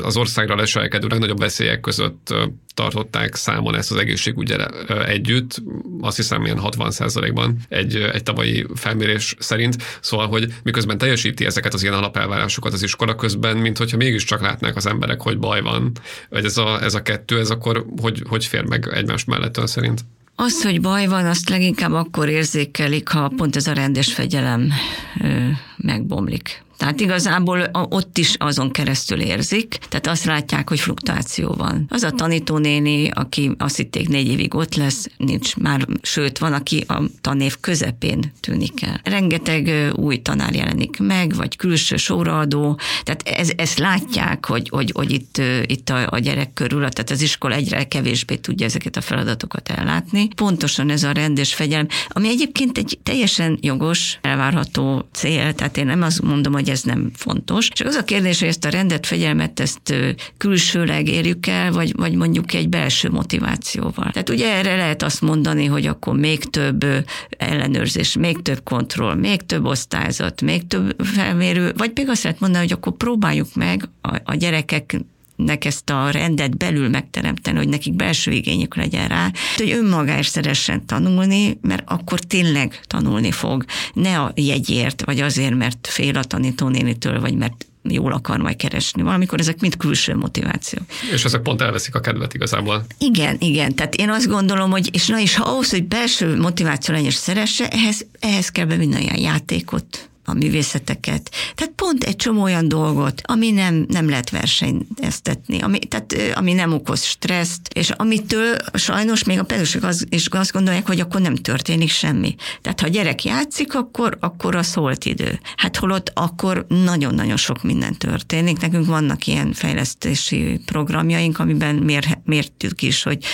Az 0.02 0.16
országra 0.16 0.56
leselkedő 0.56 1.06
legnagyobb 1.06 1.38
veszélyek 1.38 1.80
között 1.80 2.34
tartották 2.74 3.34
számon 3.34 3.76
ezt 3.76 3.90
az 3.90 3.96
egészségügyel 3.96 4.66
együtt, 5.06 5.62
azt 6.00 6.16
hiszem 6.16 6.44
ilyen 6.44 6.60
60% 6.62 7.30
ban 7.34 7.56
egy, 7.68 7.96
egy 7.96 8.22
tavalyi 8.22 8.66
felmérés 8.74 9.34
szerint. 9.38 9.76
Szóval, 10.00 10.26
hogy 10.26 10.52
miközben 10.62 10.98
teljesíti 10.98 11.44
ezeket 11.44 11.74
az 11.74 11.82
ilyen 11.82 11.94
alapelvárásokat 11.94 12.72
az 12.72 12.82
iskola 12.82 13.14
közben, 13.14 13.56
mint 13.56 13.78
hogyha 13.78 13.96
mégiscsak 13.96 14.40
látnák 14.40 14.76
az 14.76 14.86
emberek, 14.86 15.20
hogy 15.20 15.38
baj 15.38 15.60
van, 15.60 15.92
vagy 16.28 16.44
ez 16.44 16.56
a, 16.56 16.82
ez 16.82 16.94
a 16.94 17.02
kettő, 17.02 17.38
ez 17.38 17.50
akkor 17.50 17.86
hogy, 18.00 18.22
hogy 18.28 18.44
fér 18.44 18.64
meg 18.64 18.88
egymás 18.92 19.24
mellett 19.24 19.56
ön 19.56 19.66
szerint? 19.66 20.04
Az, 20.36 20.62
hogy 20.62 20.80
baj 20.80 21.06
van, 21.06 21.26
azt 21.26 21.48
leginkább 21.48 21.92
akkor 21.92 22.28
érzékelik, 22.28 23.08
ha 23.08 23.32
pont 23.36 23.56
ez 23.56 23.66
a 23.66 23.72
rendes 23.72 24.12
fegyelem 24.12 24.72
ö, 25.20 25.48
megbomlik. 25.76 26.62
Tehát 26.78 27.00
igazából 27.00 27.70
ott 27.72 28.18
is 28.18 28.34
azon 28.38 28.70
keresztül 28.70 29.20
érzik, 29.20 29.78
tehát 29.88 30.06
azt 30.06 30.24
látják, 30.24 30.68
hogy 30.68 30.80
fluktuáció 30.80 31.54
van. 31.56 31.86
Az 31.88 32.02
a 32.02 32.10
tanítónéni, 32.10 33.08
aki 33.08 33.50
azt 33.58 33.76
hitték 33.76 34.08
négy 34.08 34.28
évig 34.28 34.54
ott 34.54 34.74
lesz, 34.74 35.06
nincs 35.16 35.56
már, 35.56 35.86
sőt, 36.02 36.38
van, 36.38 36.52
aki 36.52 36.84
a 36.88 37.02
tanév 37.20 37.56
közepén 37.60 38.32
tűnik 38.40 38.82
el. 38.82 39.00
Rengeteg 39.04 39.92
új 39.94 40.16
tanár 40.16 40.54
jelenik 40.54 40.98
meg, 40.98 41.34
vagy 41.34 41.56
külső 41.56 41.96
soraadó, 41.96 42.78
tehát 43.02 43.22
ez, 43.22 43.50
ezt 43.56 43.78
látják, 43.78 44.46
hogy, 44.46 44.68
hogy, 44.68 44.90
hogy 44.94 45.12
itt, 45.12 45.40
itt 45.66 45.90
a, 45.90 46.06
a 46.10 46.18
gyerek 46.18 46.52
körül, 46.52 46.78
tehát 46.88 47.10
az 47.10 47.20
iskola 47.20 47.54
egyre 47.54 47.84
kevésbé 47.84 48.34
tudja 48.34 48.66
ezeket 48.66 48.96
a 48.96 49.00
feladatokat 49.00 49.68
ellátni. 49.68 50.28
Pontosan 50.36 50.90
ez 50.90 51.02
a 51.02 51.12
rendes 51.12 51.54
fegyelem, 51.54 51.86
ami 52.08 52.28
egyébként 52.28 52.78
egy 52.78 52.98
teljesen 53.02 53.58
jogos, 53.60 54.18
elvárható 54.22 55.08
cél, 55.12 55.52
tehát 55.52 55.76
én 55.76 55.86
nem 55.86 56.02
azt 56.02 56.22
mondom, 56.22 56.52
hogy 56.52 56.67
hogy 56.68 56.76
ez 56.76 56.82
nem 56.82 57.10
fontos. 57.14 57.68
Csak 57.68 57.86
az 57.86 57.94
a 57.94 58.04
kérdés, 58.04 58.38
hogy 58.38 58.48
ezt 58.48 58.64
a 58.64 58.68
rendet, 58.68 59.06
fegyelmet, 59.06 59.60
ezt 59.60 59.94
külsőleg 60.36 61.08
érjük 61.08 61.46
el, 61.46 61.72
vagy, 61.72 61.96
vagy 61.96 62.14
mondjuk 62.14 62.54
egy 62.54 62.68
belső 62.68 63.10
motivációval. 63.10 64.10
Tehát 64.12 64.28
ugye 64.28 64.52
erre 64.52 64.76
lehet 64.76 65.02
azt 65.02 65.20
mondani, 65.20 65.64
hogy 65.64 65.86
akkor 65.86 66.16
még 66.16 66.44
több 66.44 66.84
ellenőrzés, 67.28 68.16
még 68.16 68.42
több 68.42 68.62
kontroll, 68.64 69.14
még 69.14 69.42
több 69.42 69.64
osztályzat, 69.64 70.40
még 70.40 70.66
több 70.66 70.96
felmérő, 71.02 71.72
vagy 71.76 71.90
pedig 71.90 72.10
azt 72.10 72.22
lehet 72.22 72.40
mondani, 72.40 72.62
hogy 72.62 72.72
akkor 72.72 72.92
próbáljuk 72.92 73.54
meg 73.54 73.88
a, 74.00 74.16
a 74.24 74.34
gyerekek 74.34 74.96
nek 75.44 75.64
ezt 75.64 75.90
a 75.90 76.10
rendet 76.10 76.56
belül 76.56 76.88
megteremteni, 76.88 77.56
hogy 77.56 77.68
nekik 77.68 77.94
belső 77.94 78.30
igényük 78.30 78.76
legyen 78.76 79.08
rá, 79.08 79.30
hogy 79.56 79.70
önmagáért 79.70 80.28
szeressen 80.28 80.86
tanulni, 80.86 81.58
mert 81.62 81.82
akkor 81.86 82.20
tényleg 82.20 82.80
tanulni 82.86 83.30
fog. 83.30 83.64
Ne 83.92 84.20
a 84.20 84.32
jegyért, 84.34 85.04
vagy 85.04 85.20
azért, 85.20 85.54
mert 85.54 85.86
fél 85.90 86.16
a 86.16 86.24
tanítónénitől, 86.24 87.20
vagy 87.20 87.34
mert 87.34 87.66
jól 87.82 88.12
akar 88.12 88.38
majd 88.38 88.56
keresni. 88.56 89.02
Valamikor 89.02 89.40
ezek 89.40 89.60
mind 89.60 89.76
külső 89.76 90.16
motiváció. 90.16 90.78
És 91.12 91.24
ezek 91.24 91.42
pont 91.42 91.62
elveszik 91.62 91.94
a 91.94 92.00
kedvet 92.00 92.34
igazából. 92.34 92.84
Igen, 92.98 93.36
igen. 93.38 93.74
Tehát 93.74 93.94
én 93.94 94.10
azt 94.10 94.28
gondolom, 94.28 94.70
hogy, 94.70 94.88
és 94.92 95.06
na 95.06 95.18
is, 95.18 95.36
ha 95.36 95.44
ahhoz, 95.44 95.70
hogy 95.70 95.84
belső 95.84 96.36
motiváció 96.36 96.94
legyen 96.94 97.08
és 97.08 97.14
szeresse, 97.14 97.68
ehhez, 97.68 98.06
ehhez 98.18 98.48
kell 98.48 98.64
bevinni 98.64 99.08
a 99.08 99.16
játékot, 99.16 100.07
a 100.28 100.34
művészeteket. 100.34 101.30
Tehát 101.54 101.72
pont 101.72 102.04
egy 102.04 102.16
csomó 102.16 102.42
olyan 102.42 102.68
dolgot, 102.68 103.22
ami 103.24 103.50
nem, 103.50 103.86
nem 103.88 104.08
lehet 104.08 104.30
versenyeztetni, 104.30 105.60
ami, 105.60 105.78
tehát, 105.78 106.14
ami 106.34 106.52
nem 106.52 106.72
okoz 106.72 107.04
stresszt, 107.04 107.60
és 107.74 107.90
amitől 107.90 108.56
sajnos 108.74 109.24
még 109.24 109.38
a 109.38 109.44
pedagógusok 109.44 109.82
az, 109.82 110.06
is 110.08 110.26
azt 110.26 110.52
gondolják, 110.52 110.86
hogy 110.86 111.00
akkor 111.00 111.20
nem 111.20 111.34
történik 111.34 111.90
semmi. 111.90 112.34
Tehát 112.62 112.80
ha 112.80 112.86
a 112.86 112.90
gyerek 112.90 113.24
játszik, 113.24 113.74
akkor, 113.74 114.16
akkor 114.20 114.54
a 114.56 114.62
szólt 114.62 115.04
idő. 115.04 115.40
Hát 115.56 115.76
holott 115.76 116.10
akkor 116.14 116.66
nagyon-nagyon 116.68 117.36
sok 117.36 117.62
minden 117.62 117.96
történik. 117.96 118.60
Nekünk 118.60 118.86
vannak 118.86 119.26
ilyen 119.26 119.52
fejlesztési 119.52 120.60
programjaink, 120.64 121.38
amiben 121.38 121.74
mér, 121.74 122.18
mértük 122.24 122.82
is, 122.82 123.02
hogy 123.02 123.24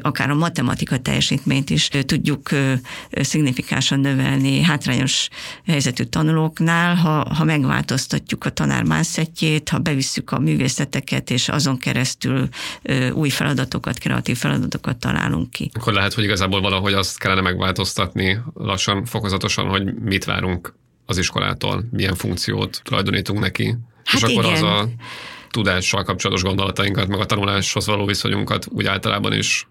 akár 0.00 0.30
a 0.30 0.34
matematika 0.34 0.98
teljesítményt 0.98 1.70
is 1.70 1.88
tudjuk 2.06 2.48
szignifikánsan 3.10 4.00
növelni 4.00 4.62
hátrányos 4.62 5.28
helyzetű 5.66 6.02
tanulók 6.02 6.27
tanulóknál, 6.28 6.94
ha, 6.94 7.34
ha 7.34 7.44
megváltoztatjuk 7.44 8.44
a 8.44 8.50
tanár 8.50 8.82
mászetjét, 8.82 9.68
ha 9.68 9.78
bevisszük 9.78 10.30
a 10.30 10.38
művészeteket, 10.38 11.30
és 11.30 11.48
azon 11.48 11.78
keresztül 11.78 12.48
ö, 12.82 13.10
új 13.10 13.28
feladatokat, 13.28 13.98
kreatív 13.98 14.36
feladatokat 14.36 14.96
találunk 14.96 15.50
ki. 15.50 15.70
Akkor 15.74 15.92
lehet, 15.92 16.12
hogy 16.14 16.24
igazából 16.24 16.60
valahogy 16.60 16.92
azt 16.92 17.18
kellene 17.18 17.40
megváltoztatni 17.40 18.40
lassan, 18.54 19.04
fokozatosan, 19.04 19.68
hogy 19.68 19.94
mit 19.94 20.24
várunk 20.24 20.74
az 21.06 21.18
iskolától, 21.18 21.84
milyen 21.90 22.14
funkciót 22.14 22.80
tulajdonítunk 22.84 23.40
neki. 23.40 23.76
Hát 24.04 24.22
és 24.22 24.28
igen. 24.28 24.44
akkor 24.44 24.52
az 24.52 24.62
a 24.62 24.88
tudással 25.50 26.02
kapcsolatos 26.02 26.42
gondolatainkat, 26.42 27.08
meg 27.08 27.20
a 27.20 27.26
tanuláshoz 27.26 27.86
való 27.86 28.04
viszonyunkat 28.06 28.66
úgy 28.70 28.86
általában 28.86 29.32
is 29.32 29.68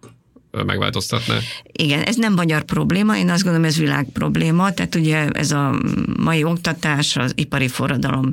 megváltoztatná? 0.64 1.38
Igen, 1.72 2.02
ez 2.02 2.16
nem 2.16 2.34
magyar 2.34 2.64
probléma, 2.64 3.18
én 3.18 3.30
azt 3.30 3.44
gondolom, 3.44 3.68
ez 3.68 3.78
világ 3.78 4.08
probléma, 4.14 4.72
tehát 4.72 4.96
ugye 4.96 5.28
ez 5.28 5.52
a 5.52 5.80
mai 6.20 6.44
oktatás 6.44 7.16
az 7.16 7.34
ipari 7.36 7.68
forradalom 7.68 8.32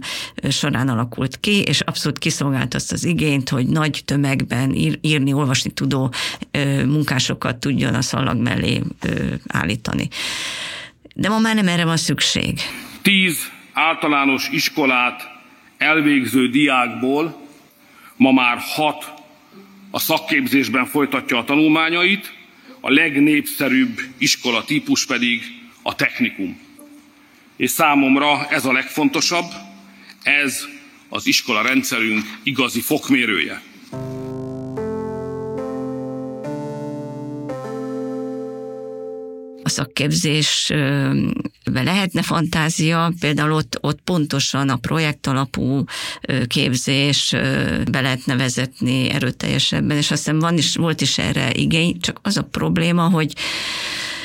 során 0.48 0.88
alakult 0.88 1.40
ki, 1.40 1.62
és 1.62 1.80
abszolút 1.80 2.18
kiszolgált 2.18 2.74
azt 2.74 2.92
az 2.92 3.04
igényt, 3.04 3.48
hogy 3.48 3.66
nagy 3.66 4.02
tömegben 4.04 4.74
ír, 4.74 4.98
írni, 5.00 5.32
olvasni 5.32 5.70
tudó 5.70 6.12
munkásokat 6.86 7.56
tudjon 7.56 7.94
a 7.94 8.02
szallag 8.02 8.36
mellé 8.36 8.82
állítani. 9.46 10.08
De 11.14 11.28
ma 11.28 11.38
már 11.38 11.54
nem 11.54 11.68
erre 11.68 11.84
van 11.84 11.96
szükség. 11.96 12.60
Tíz 13.02 13.36
általános 13.72 14.48
iskolát 14.48 15.22
elvégző 15.78 16.48
diákból 16.48 17.42
ma 18.16 18.32
már 18.32 18.56
hat 18.60 19.13
a 19.94 19.98
szakképzésben 19.98 20.86
folytatja 20.86 21.38
a 21.38 21.44
tanulmányait, 21.44 22.32
a 22.80 22.90
legnépszerűbb 22.90 24.00
iskola 24.18 24.64
típus 24.64 25.06
pedig 25.06 25.42
a 25.82 25.94
technikum. 25.94 26.60
És 27.56 27.70
számomra 27.70 28.46
ez 28.48 28.64
a 28.64 28.72
legfontosabb, 28.72 29.52
ez 30.22 30.66
az 31.08 31.26
iskola 31.26 31.62
rendszerünk 31.62 32.24
igazi 32.42 32.80
fokmérője. 32.80 33.62
Szakképzésbe 39.74 41.82
lehetne 41.82 42.22
fantázia, 42.22 43.12
például 43.20 43.52
ott, 43.52 43.78
ott 43.80 44.00
pontosan 44.04 44.68
a 44.68 44.76
projekt 44.76 45.26
alapú 45.26 45.84
képzés 46.46 47.30
be 47.90 48.00
lehetne 48.00 48.36
vezetni 48.36 49.10
erőteljesebben, 49.10 49.96
és 49.96 50.10
azt 50.10 50.24
hiszem 50.24 50.38
van 50.38 50.58
is, 50.58 50.76
volt 50.76 51.00
is 51.00 51.18
erre 51.18 51.52
igény, 51.52 52.00
csak 52.00 52.18
az 52.22 52.36
a 52.36 52.42
probléma, 52.42 53.08
hogy 53.08 53.32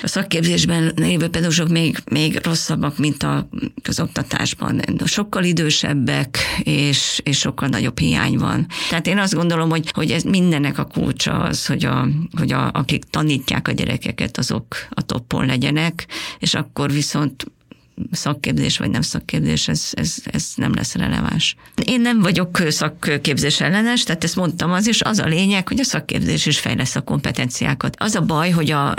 a 0.01 0.08
szakképzésben 0.08 0.91
lévő 0.96 1.27
pedagógusok 1.27 1.70
még, 1.70 1.98
még 2.12 2.39
rosszabbak, 2.44 2.98
mint 2.98 3.24
a, 3.24 3.50
az 3.84 4.00
oktatásban. 4.00 4.82
Sokkal 5.06 5.44
idősebbek, 5.44 6.38
és, 6.63 7.22
és 7.24 7.38
sokkal 7.38 7.68
nagyobb 7.68 8.00
hiány 8.00 8.38
van. 8.38 8.68
Tehát 8.89 9.08
én 9.08 9.18
azt 9.18 9.36
gondolom, 9.36 9.70
hogy, 9.70 9.91
hogy 9.91 10.12
ez 10.12 10.24
mindennek 10.24 10.77
a 10.77 10.86
kulcsa 10.86 11.39
az, 11.39 11.65
hogy, 11.65 11.86
a, 11.86 12.08
hogy 12.38 12.51
a, 12.51 12.70
akik 12.72 13.03
tanítják 13.03 13.68
a 13.68 13.72
gyerekeket, 13.72 14.38
azok 14.38 14.75
a 14.89 15.01
toppon 15.01 15.46
legyenek, 15.46 16.08
és 16.39 16.53
akkor 16.53 16.91
viszont 16.91 17.46
szakképzés 18.12 18.77
vagy 18.77 18.89
nem 18.89 19.01
szakképzés, 19.01 19.68
ez, 19.68 19.89
ez, 19.91 20.15
ez 20.25 20.46
nem 20.56 20.74
lesz 20.74 20.96
releváns. 20.96 21.56
Én 21.86 22.01
nem 22.01 22.20
vagyok 22.20 22.63
szakképzés 22.68 23.62
ellenes, 23.62 24.03
tehát 24.03 24.24
ezt 24.24 24.36
mondtam 24.36 24.72
az 24.72 24.88
is, 24.88 25.01
az 25.01 25.20
a 25.20 25.25
lényeg, 25.25 25.68
hogy 25.68 25.79
a 25.79 25.84
szakképzés 25.84 26.46
is 26.46 26.60
fejlesz 26.60 26.96
a 26.96 27.01
kompetenciákat. 27.01 27.96
Az 28.00 28.15
a 28.15 28.22
baj, 28.22 28.50
hogy, 28.50 28.72
a, 28.72 28.94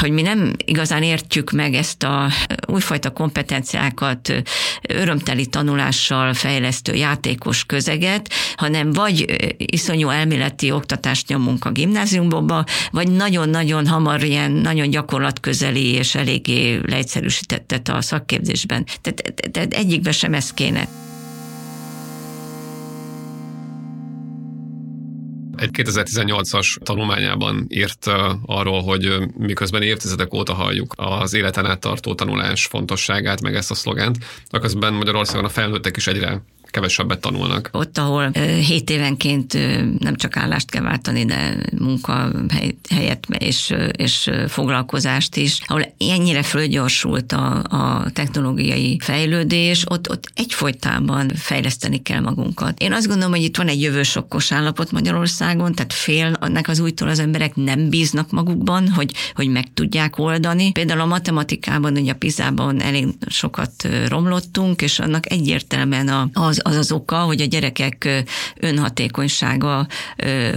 hogy 0.00 0.10
mi 0.10 0.22
nem 0.22 0.52
igazán 0.64 1.02
értjük 1.02 1.50
meg 1.50 1.74
ezt 1.74 2.02
a 2.02 2.30
újfajta 2.66 3.10
kompetenciákat 3.10 4.42
örömteli 4.88 5.46
tanulással 5.46 6.34
fejlesztő 6.34 6.94
játékos 6.94 7.64
közeget, 7.64 8.32
hanem 8.56 8.92
vagy 8.92 9.24
iszonyú 9.56 10.08
elméleti 10.08 10.70
oktatást 10.70 11.28
nyomunk 11.28 11.64
a 11.64 11.70
gimnáziumba, 11.70 12.64
vagy 12.90 13.10
nagyon-nagyon 13.10 13.86
hamar 13.86 14.22
ilyen 14.22 14.50
nagyon 14.52 14.90
gyakorlatközeli 14.90 15.92
és 15.92 16.14
eléggé 16.14 16.80
leegyszerűsítettet 16.86 17.88
a 17.88 18.00
szak 18.00 18.31
szakképzésben. 18.32 18.86
Tehát, 19.00 19.34
tehát 19.50 19.74
egyikbe 19.74 20.12
sem 20.12 20.34
ez 20.34 20.52
kéne. 20.52 20.88
Egy 25.56 25.70
2018-as 25.72 26.76
tanulmányában 26.82 27.66
írt 27.68 28.06
arról, 28.46 28.82
hogy 28.82 29.18
miközben 29.38 29.82
évtizedek 29.82 30.34
óta 30.34 30.54
halljuk 30.54 30.94
az 30.96 31.34
életen 31.34 31.66
át 31.66 31.80
tartó 31.80 32.14
tanulás 32.14 32.66
fontosságát, 32.66 33.40
meg 33.40 33.54
ezt 33.54 33.70
a 33.70 33.74
szlogent, 33.74 34.18
aközben 34.50 34.92
Magyarországon 34.94 35.44
a 35.44 35.48
felnőttek 35.48 35.96
is 35.96 36.06
egyre 36.06 36.42
kevesebbet 36.72 37.20
tanulnak. 37.20 37.68
Ott, 37.72 37.98
ahol 37.98 38.30
7 38.30 38.90
évenként 38.90 39.52
nem 39.98 40.16
csak 40.16 40.36
állást 40.36 40.70
kell 40.70 40.82
váltani, 40.82 41.24
de 41.24 41.56
munkahelyet 41.78 43.26
és, 43.38 43.74
és 43.96 44.30
foglalkozást 44.48 45.36
is, 45.36 45.60
ahol 45.66 45.94
ennyire 45.98 46.42
fölgyorsult 46.42 47.32
a, 47.32 47.62
a 47.62 48.10
technológiai 48.12 48.98
fejlődés, 49.02 49.84
ott, 49.88 50.10
ott 50.10 50.30
egyfolytában 50.34 51.28
fejleszteni 51.34 52.02
kell 52.02 52.20
magunkat. 52.20 52.80
Én 52.80 52.92
azt 52.92 53.06
gondolom, 53.06 53.32
hogy 53.32 53.42
itt 53.42 53.56
van 53.56 53.68
egy 53.68 53.80
jövősokkos 53.80 54.52
állapot 54.52 54.90
Magyarországon, 54.90 55.74
tehát 55.74 55.92
félnek 55.92 56.68
az 56.68 56.80
újtól 56.80 57.08
az 57.08 57.18
emberek 57.18 57.54
nem 57.54 57.88
bíznak 57.88 58.30
magukban, 58.30 58.88
hogy, 58.88 59.12
hogy 59.34 59.48
meg 59.48 59.72
tudják 59.74 60.18
oldani. 60.18 60.72
Például 60.72 61.00
a 61.00 61.06
matematikában, 61.06 61.96
ugye 61.96 62.12
a 62.12 62.16
Pizában 62.16 62.80
elég 62.80 63.06
sokat 63.26 63.88
romlottunk, 64.08 64.82
és 64.82 64.98
annak 64.98 65.30
egyértelműen 65.30 66.30
az, 66.32 66.60
az 66.62 66.76
az 66.76 66.92
oka, 66.92 67.16
hogy 67.16 67.40
a 67.40 67.44
gyerekek 67.44 68.24
önhatékonysága 68.56 69.86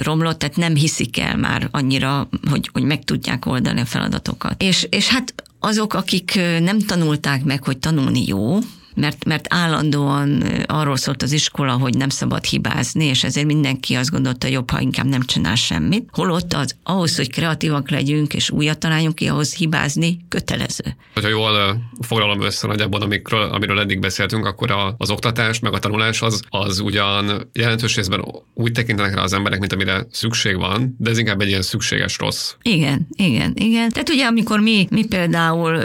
romlott, 0.01 0.39
tehát 0.39 0.55
nem 0.55 0.75
hiszik 0.75 1.19
el 1.19 1.37
már 1.37 1.67
annyira, 1.71 2.29
hogy, 2.49 2.69
hogy 2.73 2.83
meg 2.83 3.03
tudják 3.03 3.45
oldani 3.45 3.81
a 3.81 3.85
feladatokat. 3.85 4.61
És, 4.61 4.87
és 4.89 5.07
hát 5.07 5.33
azok, 5.59 5.93
akik 5.93 6.39
nem 6.59 6.79
tanulták 6.79 7.43
meg, 7.43 7.63
hogy 7.63 7.77
tanulni 7.77 8.27
jó, 8.27 8.57
mert, 8.95 9.25
mert 9.25 9.45
állandóan 9.49 10.41
arról 10.65 10.97
szólt 10.97 11.23
az 11.23 11.31
iskola, 11.31 11.71
hogy 11.71 11.97
nem 11.97 12.09
szabad 12.09 12.43
hibázni, 12.43 13.05
és 13.05 13.23
ezért 13.23 13.45
mindenki 13.45 13.93
azt 13.93 14.11
gondolta, 14.11 14.47
jobb, 14.47 14.69
ha 14.71 14.79
inkább 14.79 15.05
nem 15.05 15.21
csinál 15.21 15.55
semmit. 15.55 16.09
Holott 16.11 16.53
az, 16.53 16.75
ahhoz, 16.83 17.15
hogy 17.15 17.31
kreatívak 17.31 17.89
legyünk 17.89 18.33
és 18.33 18.49
újat 18.49 18.79
találjunk 18.79 19.15
ki, 19.15 19.27
ahhoz 19.27 19.55
hibázni 19.55 20.25
kötelező. 20.29 20.95
Ha 21.13 21.27
jól 21.27 21.81
foglalom 21.99 22.41
össze 22.41 22.67
nagyjából, 22.67 23.01
amikről, 23.01 23.41
amiről 23.41 23.79
eddig 23.79 23.99
beszéltünk, 23.99 24.45
akkor 24.45 24.71
a, 24.71 24.95
az 24.97 25.09
oktatás, 25.09 25.59
meg 25.59 25.73
a 25.73 25.79
tanulás 25.79 26.21
az, 26.21 26.41
az 26.49 26.79
ugyan 26.79 27.49
jelentős 27.53 27.95
részben 27.95 28.25
úgy 28.53 28.71
tekintenek 28.71 29.15
rá 29.15 29.21
az 29.21 29.33
emberek, 29.33 29.59
mint 29.59 29.73
amire 29.73 30.05
szükség 30.11 30.57
van, 30.57 30.95
de 30.99 31.09
ez 31.09 31.17
inkább 31.17 31.41
egy 31.41 31.47
ilyen 31.47 31.61
szükséges 31.61 32.17
rossz. 32.17 32.53
Igen, 32.61 33.07
igen, 33.15 33.53
igen. 33.55 33.89
Tehát 33.89 34.09
ugye, 34.09 34.25
amikor 34.25 34.59
mi, 34.59 34.87
mi 34.89 35.05
például 35.05 35.81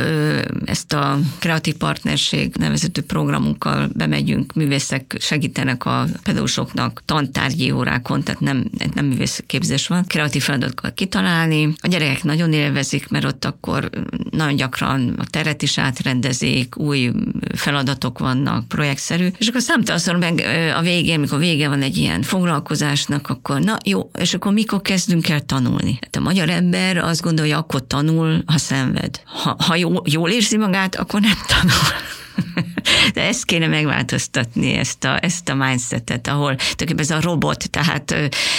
ezt 0.65 0.93
a 0.93 1.19
kreatív 1.39 1.75
partnerség 1.75 2.55
nevezető 2.59 3.00
programunkkal 3.01 3.91
bemegyünk, 3.95 4.53
művészek 4.53 5.17
segítenek 5.21 5.85
a 5.85 6.07
pedagógusoknak 6.23 7.03
tantárgyi 7.05 7.71
órákon, 7.71 8.23
tehát 8.23 8.41
nem, 8.41 8.65
nem 8.95 9.07
művészképzés 9.07 9.87
van, 9.87 10.05
kreatív 10.07 10.43
feladatokat 10.43 10.95
kitalálni. 10.95 11.75
A 11.81 11.89
gyerekek 11.89 12.25
nagyon 12.25 12.53
élvezik, 12.53 13.09
mert 13.09 13.25
ott 13.25 13.45
akkor 13.45 13.91
nagyon 14.31 14.57
gyakran 14.57 15.15
a 15.19 15.25
teret 15.25 15.63
is 15.63 15.79
átrendezik, 15.79 16.79
új 16.79 17.11
feladatok 17.55 18.19
vannak, 18.19 18.69
projektszerű, 18.69 19.29
és 19.39 19.49
akkor 19.49 19.61
számtalanszor 19.61 20.17
meg 20.17 20.45
a 20.77 20.81
végén, 20.81 21.21
mikor 21.21 21.39
vége 21.39 21.69
van 21.69 21.83
egy 21.83 21.97
ilyen 21.97 22.23
foglalkozásnak, 22.23 23.29
akkor 23.29 23.61
na 23.61 23.77
jó, 23.85 24.11
és 24.19 24.35
akkor 24.35 24.53
mikor 24.53 24.83
kezdünk 24.83 25.29
el 25.29 25.41
tanulni? 25.41 25.99
Hát 26.01 26.17
a 26.17 26.21
magyar 26.21 26.49
ember 26.49 26.97
azt 26.97 27.23
gondolja, 27.23 27.59
akkor 27.59 27.87
tanul, 27.87 28.43
ha 28.47 28.59
szenved. 28.59 29.21
Ha, 29.25 29.57
ha 29.67 29.77
jó, 29.77 29.93
jól 30.05 30.31
érzi 30.31 30.57
magát, 30.57 30.95
akkor 30.95 31.21
nem 31.21 31.39
tanul. 31.47 32.19
De 33.15 33.23
ezt 33.23 33.45
kéne 33.45 33.67
megváltoztatni, 33.67 34.73
ezt 34.73 35.05
a, 35.05 35.19
ezt 35.25 35.49
a 35.49 35.55
mindsetet, 35.55 36.27
ahol 36.27 36.55
tulajdonképpen 36.55 36.99
ez 36.99 37.11
a 37.11 37.21
robot, 37.21 37.71
tehát 37.71 38.15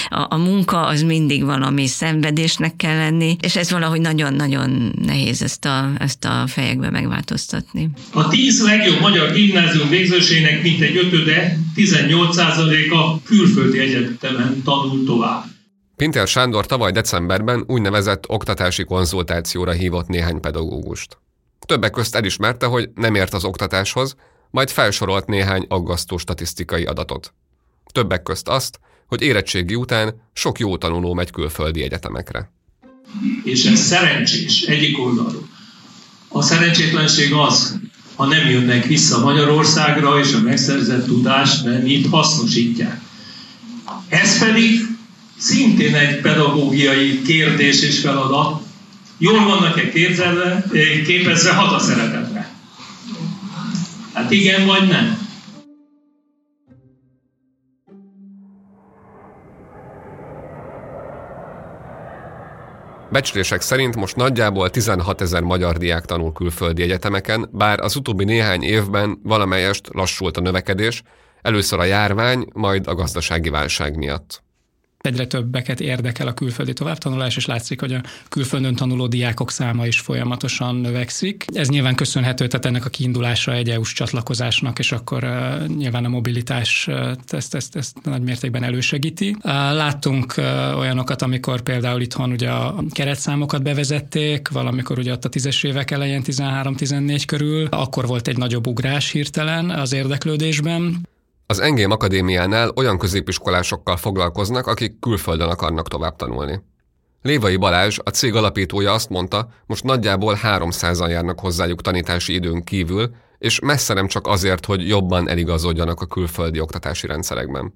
a, 0.09 0.25
a 0.29 0.37
munka 0.37 0.85
az 0.85 1.01
mindig 1.01 1.43
valami 1.43 1.87
szenvedésnek 1.87 2.75
kell 2.75 2.97
lenni, 2.97 3.35
és 3.41 3.55
ez 3.55 3.71
valahogy 3.71 4.01
nagyon-nagyon 4.01 4.93
nehéz 5.01 5.41
ezt 5.41 5.65
a, 5.65 5.91
ezt 5.99 6.25
a 6.25 6.43
fejekbe 6.47 6.89
megváltoztatni. 6.89 7.89
A 8.13 8.27
tíz 8.27 8.63
legjobb 8.63 8.99
magyar 8.99 9.31
gimnázium 9.31 9.89
végzősének 9.89 10.61
mintegy 10.61 10.97
ötöde, 10.97 11.57
18%-a 11.75 13.21
külföldi 13.23 13.79
egyetemen 13.79 14.61
tanul 14.63 15.05
tovább. 15.05 15.43
Pintér 15.95 16.27
Sándor 16.27 16.65
tavaly 16.65 16.91
decemberben 16.91 17.63
úgynevezett 17.67 18.23
oktatási 18.27 18.83
konzultációra 18.83 19.71
hívott 19.71 20.07
néhány 20.07 20.39
pedagógust. 20.39 21.17
Többek 21.65 21.91
közt 21.91 22.15
elismerte, 22.15 22.65
hogy 22.65 22.89
nem 22.95 23.15
ért 23.15 23.33
az 23.33 23.43
oktatáshoz, 23.43 24.15
majd 24.49 24.69
felsorolt 24.69 25.27
néhány 25.27 25.65
aggasztó 25.69 26.17
statisztikai 26.17 26.83
adatot. 26.83 27.33
Többek 27.91 28.23
közt 28.23 28.47
azt, 28.47 28.79
hogy 29.07 29.21
érettségi 29.21 29.75
után 29.75 30.21
sok 30.33 30.59
jó 30.59 30.77
tanuló 30.77 31.13
megy 31.13 31.31
külföldi 31.31 31.83
egyetemekre. 31.83 32.51
És 33.43 33.65
ez 33.65 33.79
szerencsés 33.79 34.61
egyik 34.61 34.99
oldalról. 34.99 35.47
A 36.27 36.41
szerencsétlenség 36.41 37.33
az, 37.33 37.79
ha 38.15 38.25
nem 38.25 38.49
jönnek 38.49 38.85
vissza 38.85 39.19
Magyarországra, 39.19 40.19
és 40.19 40.33
a 40.33 40.39
megszerzett 40.39 41.05
tudást 41.05 41.63
nem 41.63 41.85
itt 41.85 42.09
hasznosítják. 42.09 43.01
Ez 44.07 44.39
pedig 44.39 44.79
szintén 45.37 45.95
egy 45.95 46.21
pedagógiai 46.21 47.21
kérdés 47.21 47.81
és 47.81 47.99
feladat, 47.99 48.60
Jól 49.23 49.45
vannak-e 49.45 49.89
képzelve, 49.89 50.63
eh, 50.71 51.01
képezve 51.05 51.53
hat 51.53 51.71
a 51.73 51.79
szeretetre? 51.79 52.49
Hát 54.13 54.31
igen 54.31 54.65
vagy 54.65 54.87
nem? 54.87 55.17
Becslések 63.11 63.61
szerint 63.61 63.95
most 63.95 64.15
nagyjából 64.15 64.69
16 64.69 65.21
ezer 65.21 65.41
magyar 65.41 65.77
diák 65.77 66.05
tanul 66.05 66.31
külföldi 66.33 66.81
egyetemeken, 66.81 67.49
bár 67.51 67.79
az 67.79 67.95
utóbbi 67.95 68.23
néhány 68.23 68.63
évben 68.63 69.19
valamelyest 69.23 69.89
lassult 69.93 70.37
a 70.37 70.41
növekedés, 70.41 71.03
először 71.41 71.79
a 71.79 71.83
járvány, 71.83 72.45
majd 72.53 72.87
a 72.87 72.95
gazdasági 72.95 73.49
válság 73.49 73.97
miatt 73.97 74.43
egyre 75.01 75.27
többeket 75.27 75.79
érdekel 75.79 76.27
a 76.27 76.33
külföldi 76.33 76.73
továbbtanulás, 76.73 77.35
és 77.37 77.45
látszik, 77.45 77.79
hogy 77.79 77.93
a 77.93 78.01
külföldön 78.29 78.75
tanuló 78.75 79.07
diákok 79.07 79.51
száma 79.51 79.85
is 79.85 79.99
folyamatosan 79.99 80.75
növekszik. 80.75 81.45
Ez 81.53 81.69
nyilván 81.69 81.95
köszönhető, 81.95 82.47
tehát 82.47 82.65
ennek 82.65 82.85
a 82.85 82.89
kiindulása 82.89 83.53
egy 83.53 83.69
EU-s 83.69 83.93
csatlakozásnak, 83.93 84.79
és 84.79 84.91
akkor 84.91 85.23
uh, 85.23 85.67
nyilván 85.67 86.05
a 86.05 86.09
mobilitás 86.09 86.87
uh, 86.87 87.11
ezt, 87.27 87.55
ezt, 87.55 87.75
ezt 87.75 87.97
nagy 88.03 88.21
mértékben 88.21 88.63
elősegíti. 88.63 89.29
Uh, 89.29 89.51
láttunk 89.51 90.33
uh, 90.37 90.77
olyanokat, 90.77 91.21
amikor 91.21 91.61
például 91.61 92.01
itthon 92.01 92.31
ugye 92.31 92.49
a 92.49 92.83
keretszámokat 92.91 93.63
bevezették, 93.63 94.47
valamikor 94.49 94.99
ugye 94.99 95.11
ott 95.11 95.25
a 95.25 95.29
tízes 95.29 95.63
évek 95.63 95.91
elején 95.91 96.21
13-14 96.25 97.23
körül, 97.25 97.67
akkor 97.71 98.07
volt 98.07 98.27
egy 98.27 98.37
nagyobb 98.37 98.67
ugrás 98.67 99.11
hirtelen 99.11 99.69
az 99.69 99.93
érdeklődésben. 99.93 101.09
Az 101.51 101.59
Engém 101.59 101.91
Akadémiánál 101.91 102.71
olyan 102.75 102.97
középiskolásokkal 102.97 103.97
foglalkoznak, 103.97 104.67
akik 104.67 104.99
külföldön 104.99 105.49
akarnak 105.49 105.87
tovább 105.87 106.15
tanulni. 106.15 106.61
Lévai 107.21 107.55
Balázs, 107.55 107.97
a 108.03 108.09
cég 108.09 108.35
alapítója 108.35 108.93
azt 108.93 109.09
mondta, 109.09 109.49
most 109.65 109.83
nagyjából 109.83 110.37
300-an 110.43 111.09
járnak 111.09 111.39
hozzájuk 111.39 111.81
tanítási 111.81 112.33
időn 112.33 112.63
kívül, 112.63 113.15
és 113.37 113.59
messze 113.59 113.93
nem 113.93 114.07
csak 114.07 114.27
azért, 114.27 114.65
hogy 114.65 114.87
jobban 114.87 115.29
eligazodjanak 115.29 116.01
a 116.01 116.05
külföldi 116.05 116.59
oktatási 116.59 117.07
rendszerekben. 117.07 117.73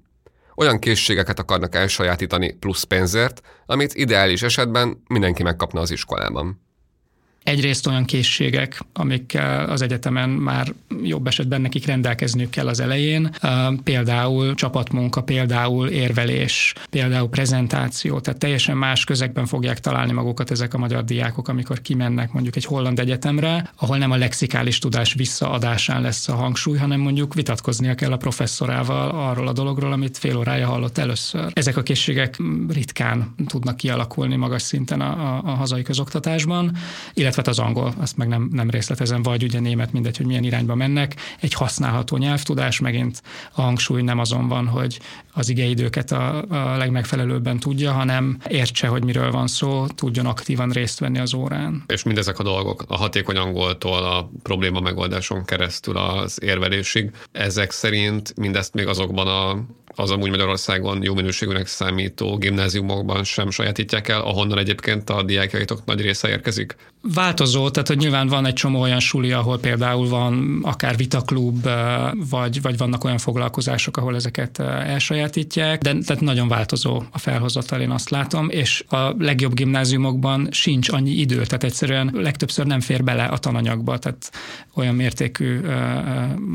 Olyan 0.54 0.78
készségeket 0.78 1.38
akarnak 1.38 1.74
elsajátítani 1.74 2.52
plusz 2.52 2.82
pénzért, 2.82 3.40
amit 3.66 3.94
ideális 3.94 4.42
esetben 4.42 5.02
mindenki 5.08 5.42
megkapna 5.42 5.80
az 5.80 5.90
iskolában. 5.90 6.65
Egyrészt 7.46 7.86
olyan 7.86 8.04
készségek, 8.04 8.80
amikkel 8.92 9.68
az 9.68 9.82
egyetemen 9.82 10.28
már 10.28 10.72
jobb 11.02 11.26
esetben 11.26 11.60
nekik 11.60 11.86
rendelkezniük 11.86 12.50
kell 12.50 12.68
az 12.68 12.80
elején, 12.80 13.30
például 13.84 14.54
csapatmunka, 14.54 15.22
például 15.22 15.88
érvelés, 15.88 16.74
például 16.90 17.28
prezentáció, 17.28 18.20
tehát 18.20 18.40
teljesen 18.40 18.76
más 18.76 19.04
közegben 19.04 19.46
fogják 19.46 19.80
találni 19.80 20.12
magukat 20.12 20.50
ezek 20.50 20.74
a 20.74 20.78
magyar 20.78 21.04
diákok, 21.04 21.48
amikor 21.48 21.82
kimennek 21.82 22.32
mondjuk 22.32 22.56
egy 22.56 22.64
holland 22.64 22.98
egyetemre, 22.98 23.70
ahol 23.76 23.98
nem 23.98 24.10
a 24.10 24.16
lexikális 24.16 24.78
tudás 24.78 25.14
visszaadásán 25.14 26.02
lesz 26.02 26.28
a 26.28 26.34
hangsúly, 26.34 26.78
hanem 26.78 27.00
mondjuk 27.00 27.34
vitatkoznia 27.34 27.94
kell 27.94 28.12
a 28.12 28.16
professzorával 28.16 29.10
arról 29.10 29.48
a 29.48 29.52
dologról, 29.52 29.92
amit 29.92 30.18
fél 30.18 30.36
órája 30.36 30.66
hallott 30.66 30.98
először. 30.98 31.50
Ezek 31.52 31.76
a 31.76 31.82
készségek 31.82 32.38
ritkán 32.68 33.34
tudnak 33.46 33.76
kialakulni 33.76 34.36
magas 34.36 34.62
szinten 34.62 35.00
a, 35.00 35.36
a, 35.36 35.42
a 35.44 35.50
hazai 35.50 35.82
közoktatásban, 35.82 36.76
illetve 37.14 37.35
illetve 37.36 37.62
az 37.62 37.68
angol, 37.68 37.94
azt 37.98 38.16
meg 38.16 38.28
nem, 38.28 38.48
nem 38.52 38.70
részletezem, 38.70 39.22
vagy 39.22 39.42
ugye 39.42 39.60
német, 39.60 39.92
mindegy, 39.92 40.16
hogy 40.16 40.26
milyen 40.26 40.44
irányba 40.44 40.74
mennek. 40.74 41.16
Egy 41.40 41.52
használható 41.52 42.16
nyelvtudás, 42.16 42.80
megint 42.80 43.22
a 43.52 43.62
hangsúly 43.62 44.02
nem 44.02 44.18
azon 44.18 44.48
van, 44.48 44.66
hogy 44.66 45.00
az 45.32 45.48
igeidőket 45.48 46.12
a, 46.12 46.44
a 46.48 46.76
legmegfelelőbben 46.76 47.58
tudja, 47.58 47.92
hanem 47.92 48.38
értse, 48.48 48.86
hogy 48.86 49.04
miről 49.04 49.30
van 49.30 49.46
szó, 49.46 49.86
tudjon 49.86 50.26
aktívan 50.26 50.70
részt 50.70 50.98
venni 50.98 51.18
az 51.18 51.34
órán. 51.34 51.84
És 51.86 52.02
mindezek 52.02 52.38
a 52.38 52.42
dolgok, 52.42 52.84
a 52.88 52.96
hatékony 52.96 53.36
angoltól 53.36 54.04
a 54.04 54.30
probléma 54.42 54.80
megoldáson 54.80 55.44
keresztül 55.44 55.96
az 55.96 56.38
érvelésig, 56.42 57.10
ezek 57.32 57.70
szerint 57.70 58.36
mindezt 58.36 58.74
még 58.74 58.86
azokban 58.86 59.26
a 59.26 59.64
az 59.96 60.10
amúgy 60.10 60.30
Magyarországon 60.30 61.02
jó 61.02 61.14
minőségűnek 61.14 61.66
számító 61.66 62.36
gimnáziumokban 62.36 63.24
sem 63.24 63.50
sajátítják 63.50 64.08
el, 64.08 64.20
ahonnan 64.20 64.58
egyébként 64.58 65.10
a 65.10 65.22
diákjaitok 65.22 65.84
nagy 65.84 66.00
része 66.00 66.28
érkezik? 66.28 66.76
Változó, 67.14 67.70
tehát 67.70 67.88
hogy 67.88 67.96
nyilván 67.96 68.28
van 68.28 68.46
egy 68.46 68.52
csomó 68.52 68.80
olyan 68.80 69.00
suli, 69.00 69.32
ahol 69.32 69.58
például 69.58 70.08
van 70.08 70.60
akár 70.62 70.96
vitaklub, 70.96 71.68
vagy, 72.30 72.62
vagy 72.62 72.76
vannak 72.76 73.04
olyan 73.04 73.18
foglalkozások, 73.18 73.96
ahol 73.96 74.14
ezeket 74.14 74.58
elsajátítják, 74.58 75.82
de 75.82 75.94
tehát 76.06 76.22
nagyon 76.22 76.48
változó 76.48 77.02
a 77.10 77.18
felhozatal, 77.18 77.80
én 77.80 77.90
azt 77.90 78.10
látom, 78.10 78.50
és 78.50 78.84
a 78.88 79.14
legjobb 79.18 79.54
gimnáziumokban 79.54 80.48
sincs 80.50 80.88
annyi 80.88 81.10
idő, 81.10 81.44
tehát 81.44 81.64
egyszerűen 81.64 82.10
legtöbbször 82.14 82.66
nem 82.66 82.80
fér 82.80 83.04
bele 83.04 83.24
a 83.24 83.38
tananyagba, 83.38 83.98
tehát 83.98 84.30
olyan 84.74 84.94
mértékű 84.94 85.60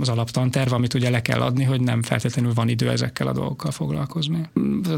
az 0.02 0.10
alaptanterv, 0.10 0.74
amit 0.74 0.94
ugye 0.94 1.10
le 1.10 1.22
kell 1.22 1.42
adni, 1.42 1.64
hogy 1.64 1.82
nem 1.82 2.02
feltétlenül 2.02 2.54
van 2.54 2.70
idő 2.70 2.90
ezekkel 2.90 3.28
a 3.32 3.34
dolgokkal 3.34 3.72
foglalkozni. 3.72 4.50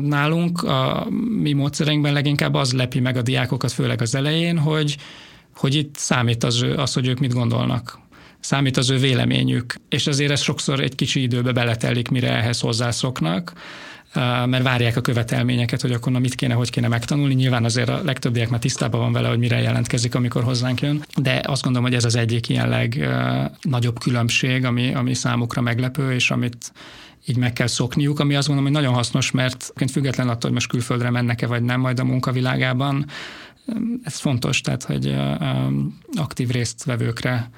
Nálunk 0.01 0.63
a 0.63 1.07
mi 1.41 1.53
módszereinkben 1.53 2.13
leginkább 2.13 2.53
az 2.53 2.73
lepi 2.73 2.99
meg 2.99 3.17
a 3.17 3.21
diákokat, 3.21 3.71
főleg 3.71 4.01
az 4.01 4.15
elején, 4.15 4.57
hogy, 4.57 4.97
hogy 5.55 5.75
itt 5.75 5.95
számít 5.95 6.43
az, 6.43 6.65
az, 6.75 6.93
hogy 6.93 7.07
ők 7.07 7.19
mit 7.19 7.33
gondolnak 7.33 8.01
számít 8.39 8.77
az 8.77 8.89
ő 8.89 8.97
véleményük, 8.97 9.75
és 9.89 10.07
azért 10.07 10.31
ez 10.31 10.41
sokszor 10.41 10.79
egy 10.79 10.95
kicsi 10.95 11.21
időbe 11.21 11.51
beletelik, 11.51 12.09
mire 12.09 12.31
ehhez 12.31 12.59
hozzászoknak 12.59 13.53
mert 14.45 14.63
várják 14.63 14.97
a 14.97 15.01
követelményeket, 15.01 15.81
hogy 15.81 15.91
akkor 15.91 16.11
na 16.11 16.19
mit 16.19 16.35
kéne, 16.35 16.53
hogy 16.53 16.69
kéne 16.69 16.87
megtanulni. 16.87 17.33
Nyilván 17.33 17.63
azért 17.63 17.89
a 17.89 18.01
legtöbbiek 18.03 18.49
már 18.49 18.59
tisztában 18.59 18.99
van 18.99 19.11
vele, 19.11 19.27
hogy 19.27 19.37
mire 19.37 19.61
jelentkezik, 19.61 20.15
amikor 20.15 20.43
hozzánk 20.43 20.81
jön, 20.81 21.05
de 21.15 21.41
azt 21.45 21.63
gondolom, 21.63 21.87
hogy 21.87 21.97
ez 21.97 22.05
az 22.05 22.15
egyik 22.15 22.49
ilyen 22.49 22.69
legnagyobb 22.69 23.99
különbség, 23.99 24.65
ami, 24.65 24.93
ami 24.93 25.13
számukra 25.13 25.61
meglepő, 25.61 26.11
és 26.11 26.31
amit 26.31 26.71
így 27.25 27.37
meg 27.37 27.53
kell 27.53 27.67
szokniuk, 27.67 28.19
ami 28.19 28.35
azt 28.35 28.47
gondolom, 28.47 28.71
hogy 28.71 28.81
nagyon 28.81 28.97
hasznos, 28.97 29.31
mert 29.31 29.73
független 29.91 30.27
attól, 30.27 30.41
hogy 30.41 30.51
most 30.51 30.69
külföldre 30.69 31.09
mennek-e 31.09 31.47
vagy 31.47 31.63
nem 31.63 31.79
majd 31.79 31.99
a 31.99 32.03
munkavilágában, 32.03 33.05
ez 34.03 34.19
fontos, 34.19 34.61
tehát 34.61 34.83
hogy 34.83 35.15
aktív 36.17 36.49
résztvevőkre 36.49 37.49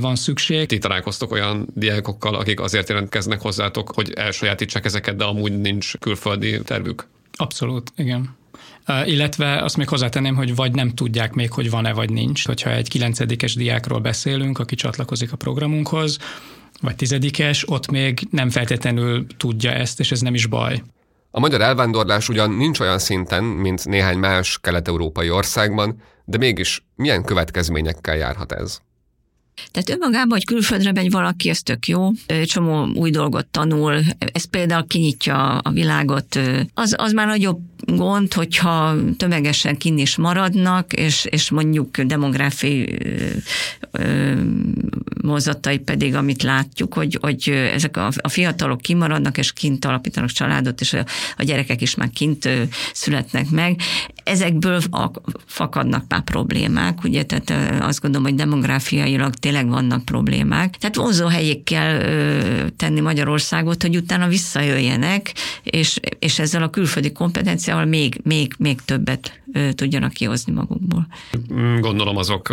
van 0.00 0.16
szükség. 0.16 0.66
Ti 0.66 0.78
találkoztok 0.78 1.32
olyan 1.32 1.66
diákokkal, 1.74 2.34
akik 2.34 2.60
azért 2.60 2.88
jelentkeznek 2.88 3.40
hozzátok, 3.40 3.92
hogy 3.94 4.12
elsajátítsák 4.12 4.84
ezeket, 4.84 5.16
de 5.16 5.24
amúgy 5.24 5.60
nincs 5.60 5.96
külföldi 5.96 6.62
tervük? 6.62 7.06
Abszolút, 7.32 7.92
igen. 7.96 8.36
Illetve 9.04 9.62
azt 9.62 9.76
még 9.76 9.88
hozzátenném, 9.88 10.34
hogy 10.34 10.54
vagy 10.54 10.72
nem 10.72 10.94
tudják 10.94 11.32
még, 11.32 11.52
hogy 11.52 11.70
van-e 11.70 11.92
vagy 11.92 12.10
nincs. 12.10 12.46
Hogyha 12.46 12.70
egy 12.70 12.88
kilencedikes 12.88 13.54
diákról 13.54 14.00
beszélünk, 14.00 14.58
aki 14.58 14.74
csatlakozik 14.74 15.32
a 15.32 15.36
programunkhoz, 15.36 16.18
vagy 16.84 16.96
tizedikes, 16.96 17.68
ott 17.68 17.90
még 17.90 18.20
nem 18.30 18.50
feltétlenül 18.50 19.26
tudja 19.36 19.70
ezt, 19.70 20.00
és 20.00 20.10
ez 20.10 20.20
nem 20.20 20.34
is 20.34 20.46
baj. 20.46 20.82
A 21.30 21.40
magyar 21.40 21.60
elvándorlás 21.60 22.28
ugyan 22.28 22.50
nincs 22.50 22.80
olyan 22.80 22.98
szinten, 22.98 23.44
mint 23.44 23.84
néhány 23.84 24.18
más 24.18 24.58
kelet-európai 24.60 25.30
országban, 25.30 26.02
de 26.24 26.38
mégis 26.38 26.84
milyen 26.96 27.24
következményekkel 27.24 28.16
járhat 28.16 28.52
ez? 28.52 28.78
Tehát 29.70 29.90
önmagában, 29.90 30.30
hogy 30.30 30.44
külföldre 30.44 30.92
megy 30.92 31.10
valaki, 31.10 31.48
ez 31.48 31.62
tök 31.62 31.86
jó, 31.86 32.10
csomó 32.44 32.86
új 32.94 33.10
dolgot 33.10 33.46
tanul, 33.46 34.00
ez 34.32 34.44
például 34.44 34.86
kinyitja 34.86 35.58
a 35.58 35.70
világot, 35.70 36.40
az, 36.74 36.94
az 36.98 37.12
már 37.12 37.26
nagyobb 37.26 37.58
gond, 37.86 38.32
hogyha 38.32 38.94
tömegesen 39.16 39.76
kin 39.76 39.98
is 39.98 40.16
maradnak, 40.16 40.92
és, 40.92 41.24
és 41.24 41.50
mondjuk 41.50 42.00
demográfiai 42.00 42.98
mozatai 45.24 45.78
pedig, 45.78 46.14
amit 46.14 46.42
látjuk, 46.42 46.94
hogy, 46.94 47.18
hogy 47.20 47.48
ezek 47.48 47.96
a, 47.96 48.10
a 48.16 48.28
fiatalok 48.28 48.80
kimaradnak, 48.80 49.38
és 49.38 49.52
kint 49.52 49.84
alapítanak 49.84 50.30
családot, 50.30 50.80
és 50.80 50.92
a, 50.92 51.04
a 51.36 51.42
gyerekek 51.42 51.80
is 51.80 51.94
már 51.94 52.10
kint 52.10 52.48
születnek 52.92 53.50
meg. 53.50 53.80
Ezekből 54.24 54.80
fakadnak 55.46 56.04
már 56.08 56.20
problémák, 56.20 57.04
ugye, 57.04 57.22
tehát 57.22 57.82
azt 57.82 58.00
gondolom, 58.00 58.26
hogy 58.26 58.36
demográfiailag 58.36 59.34
tényleg 59.34 59.68
vannak 59.68 60.04
problémák. 60.04 60.76
Tehát 60.76 60.96
vonzó 60.96 61.26
helyék 61.26 61.64
kell 61.64 61.98
tenni 62.76 63.00
Magyarországot, 63.00 63.82
hogy 63.82 63.96
utána 63.96 64.28
visszajöjjenek, 64.28 65.32
és, 65.62 66.00
és 66.18 66.38
ezzel 66.38 66.62
a 66.62 66.70
külföldi 66.70 67.12
kompetenciával 67.12 67.84
még, 67.84 68.20
még, 68.22 68.54
még 68.58 68.80
többet 68.84 69.42
tudjanak 69.74 70.12
kihozni 70.12 70.52
magukból. 70.52 71.06
Gondolom 71.80 72.16
azok 72.16 72.52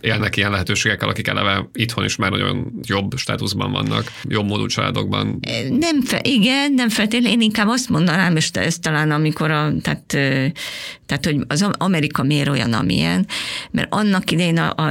élnek 0.00 0.36
ilyen 0.36 0.50
lehetőségekkel, 0.50 1.08
akik 1.08 1.26
eleve 1.26 1.68
itthon 1.72 2.04
is 2.04 2.16
már 2.16 2.30
nagyon 2.30 2.72
jobb 2.82 3.16
státuszban 3.16 3.72
vannak, 3.72 4.12
jobb 4.22 4.46
módú 4.46 4.66
családokban. 4.66 5.40
Nem, 5.70 6.02
fe, 6.02 6.20
igen, 6.22 6.72
nem 6.72 6.88
feltétlenül. 6.88 7.36
Én 7.36 7.40
inkább 7.40 7.68
azt 7.68 7.88
mondanám, 7.88 8.36
és 8.36 8.50
ez 8.50 8.78
talán 8.78 9.10
amikor 9.10 9.50
a, 9.50 9.72
tehát, 9.82 10.04
tehát, 11.06 11.24
hogy 11.24 11.36
az 11.46 11.68
Amerika 11.72 12.22
miért 12.22 12.48
olyan, 12.48 12.72
amilyen, 12.72 13.26
mert 13.70 13.94
annak 13.94 14.30
idején 14.30 14.58
a, 14.58 14.72
a 14.76 14.90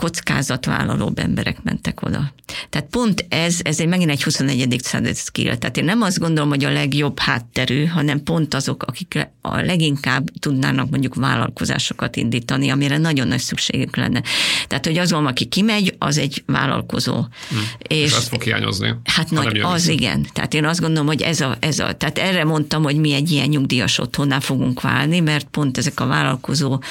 legkockázatvállalóbb 0.00 1.18
emberek 1.18 1.62
mentek 1.62 2.02
oda. 2.02 2.32
Tehát 2.68 2.88
pont 2.90 3.24
ez, 3.28 3.58
ez 3.62 3.80
egy 3.80 3.86
megint 3.86 4.10
egy 4.10 4.22
21. 4.22 4.80
század 4.82 5.16
skill. 5.16 5.56
Tehát 5.56 5.76
én 5.76 5.84
nem 5.84 6.02
azt 6.02 6.18
gondolom, 6.18 6.48
hogy 6.48 6.64
a 6.64 6.72
legjobb 6.72 7.18
hátterű, 7.18 7.84
hanem 7.84 8.22
pont 8.22 8.54
azok, 8.54 8.82
akik 8.82 9.28
a 9.40 9.60
leginkább 9.60 10.30
tudnának 10.38 10.90
mondjuk 10.90 11.14
vállalkozásokat 11.14 12.16
indítani, 12.16 12.70
amire 12.70 12.98
nagyon 12.98 13.28
nagy 13.28 13.38
szükségük 13.38 13.96
lenne. 13.96 14.22
Tehát, 14.66 14.86
hogy 14.86 14.98
azon, 14.98 15.26
aki 15.26 15.44
kimegy, 15.44 15.94
az 15.98 16.18
egy 16.18 16.42
vállalkozó. 16.46 17.14
Hmm. 17.14 17.68
És, 17.78 18.04
és 18.04 18.12
azt 18.12 18.28
fog 18.28 18.42
hiányozni. 18.42 18.94
Hát 19.04 19.30
nagy, 19.30 19.58
az 19.58 19.86
vissza. 19.86 19.92
igen. 19.92 20.26
Tehát 20.32 20.54
én 20.54 20.64
azt 20.64 20.80
gondolom, 20.80 21.06
hogy 21.06 21.22
ez 21.22 21.40
a, 21.40 21.56
ez 21.60 21.78
a, 21.78 21.92
tehát 21.92 22.18
erre 22.18 22.44
mondtam, 22.44 22.82
hogy 22.82 22.96
mi 22.96 23.12
egy 23.12 23.30
ilyen 23.30 23.48
nyugdíjas 23.48 23.98
otthonnál 23.98 24.40
fogunk 24.40 24.80
válni, 24.80 25.20
mert 25.20 25.46
pont 25.50 25.78
ezek 25.78 26.00
a 26.00 26.06
vállalkozó 26.06 26.82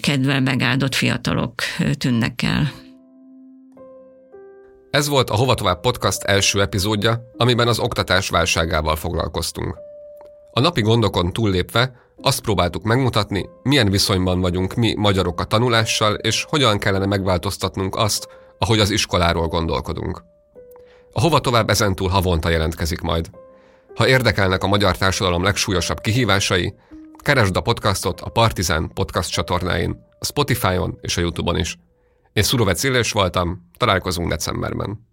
kedvel 0.00 0.40
megáldott 0.40 0.94
fiatalok 0.94 1.62
tűnnek 1.98 2.17
el. 2.36 2.72
Ez 4.90 5.08
volt 5.08 5.30
a 5.30 5.36
Hova 5.36 5.54
Tovább 5.54 5.80
podcast 5.80 6.22
első 6.22 6.60
epizódja, 6.60 7.30
amiben 7.36 7.68
az 7.68 7.78
oktatás 7.78 8.28
válságával 8.28 8.96
foglalkoztunk. 8.96 9.76
A 10.52 10.60
napi 10.60 10.80
gondokon 10.80 11.32
túllépve 11.32 11.92
azt 12.20 12.40
próbáltuk 12.40 12.82
megmutatni, 12.82 13.48
milyen 13.62 13.90
viszonyban 13.90 14.40
vagyunk 14.40 14.74
mi 14.74 14.94
magyarok 14.96 15.40
a 15.40 15.44
tanulással, 15.44 16.14
és 16.14 16.46
hogyan 16.48 16.78
kellene 16.78 17.06
megváltoztatnunk 17.06 17.96
azt, 17.96 18.28
ahogy 18.58 18.78
az 18.78 18.90
iskoláról 18.90 19.46
gondolkodunk. 19.46 20.22
A 21.12 21.20
Hova 21.20 21.40
Tovább 21.40 21.70
ezentúl 21.70 22.08
havonta 22.08 22.48
jelentkezik 22.48 23.00
majd. 23.00 23.30
Ha 23.94 24.08
érdekelnek 24.08 24.62
a 24.62 24.66
magyar 24.66 24.96
társadalom 24.96 25.42
legsúlyosabb 25.42 26.00
kihívásai, 26.00 26.74
keresd 27.16 27.56
a 27.56 27.60
podcastot 27.60 28.20
a 28.20 28.30
Partizán 28.30 28.90
podcast 28.94 29.30
csatornáin, 29.30 30.06
a 30.18 30.24
Spotify-on 30.24 30.98
és 31.00 31.16
a 31.16 31.20
YouTube-on 31.20 31.58
is. 31.58 31.78
Én 32.32 32.42
Szurovec 32.42 32.82
Illés 32.82 33.12
voltam, 33.12 33.68
találkozunk 33.76 34.28
decemberben. 34.28 35.07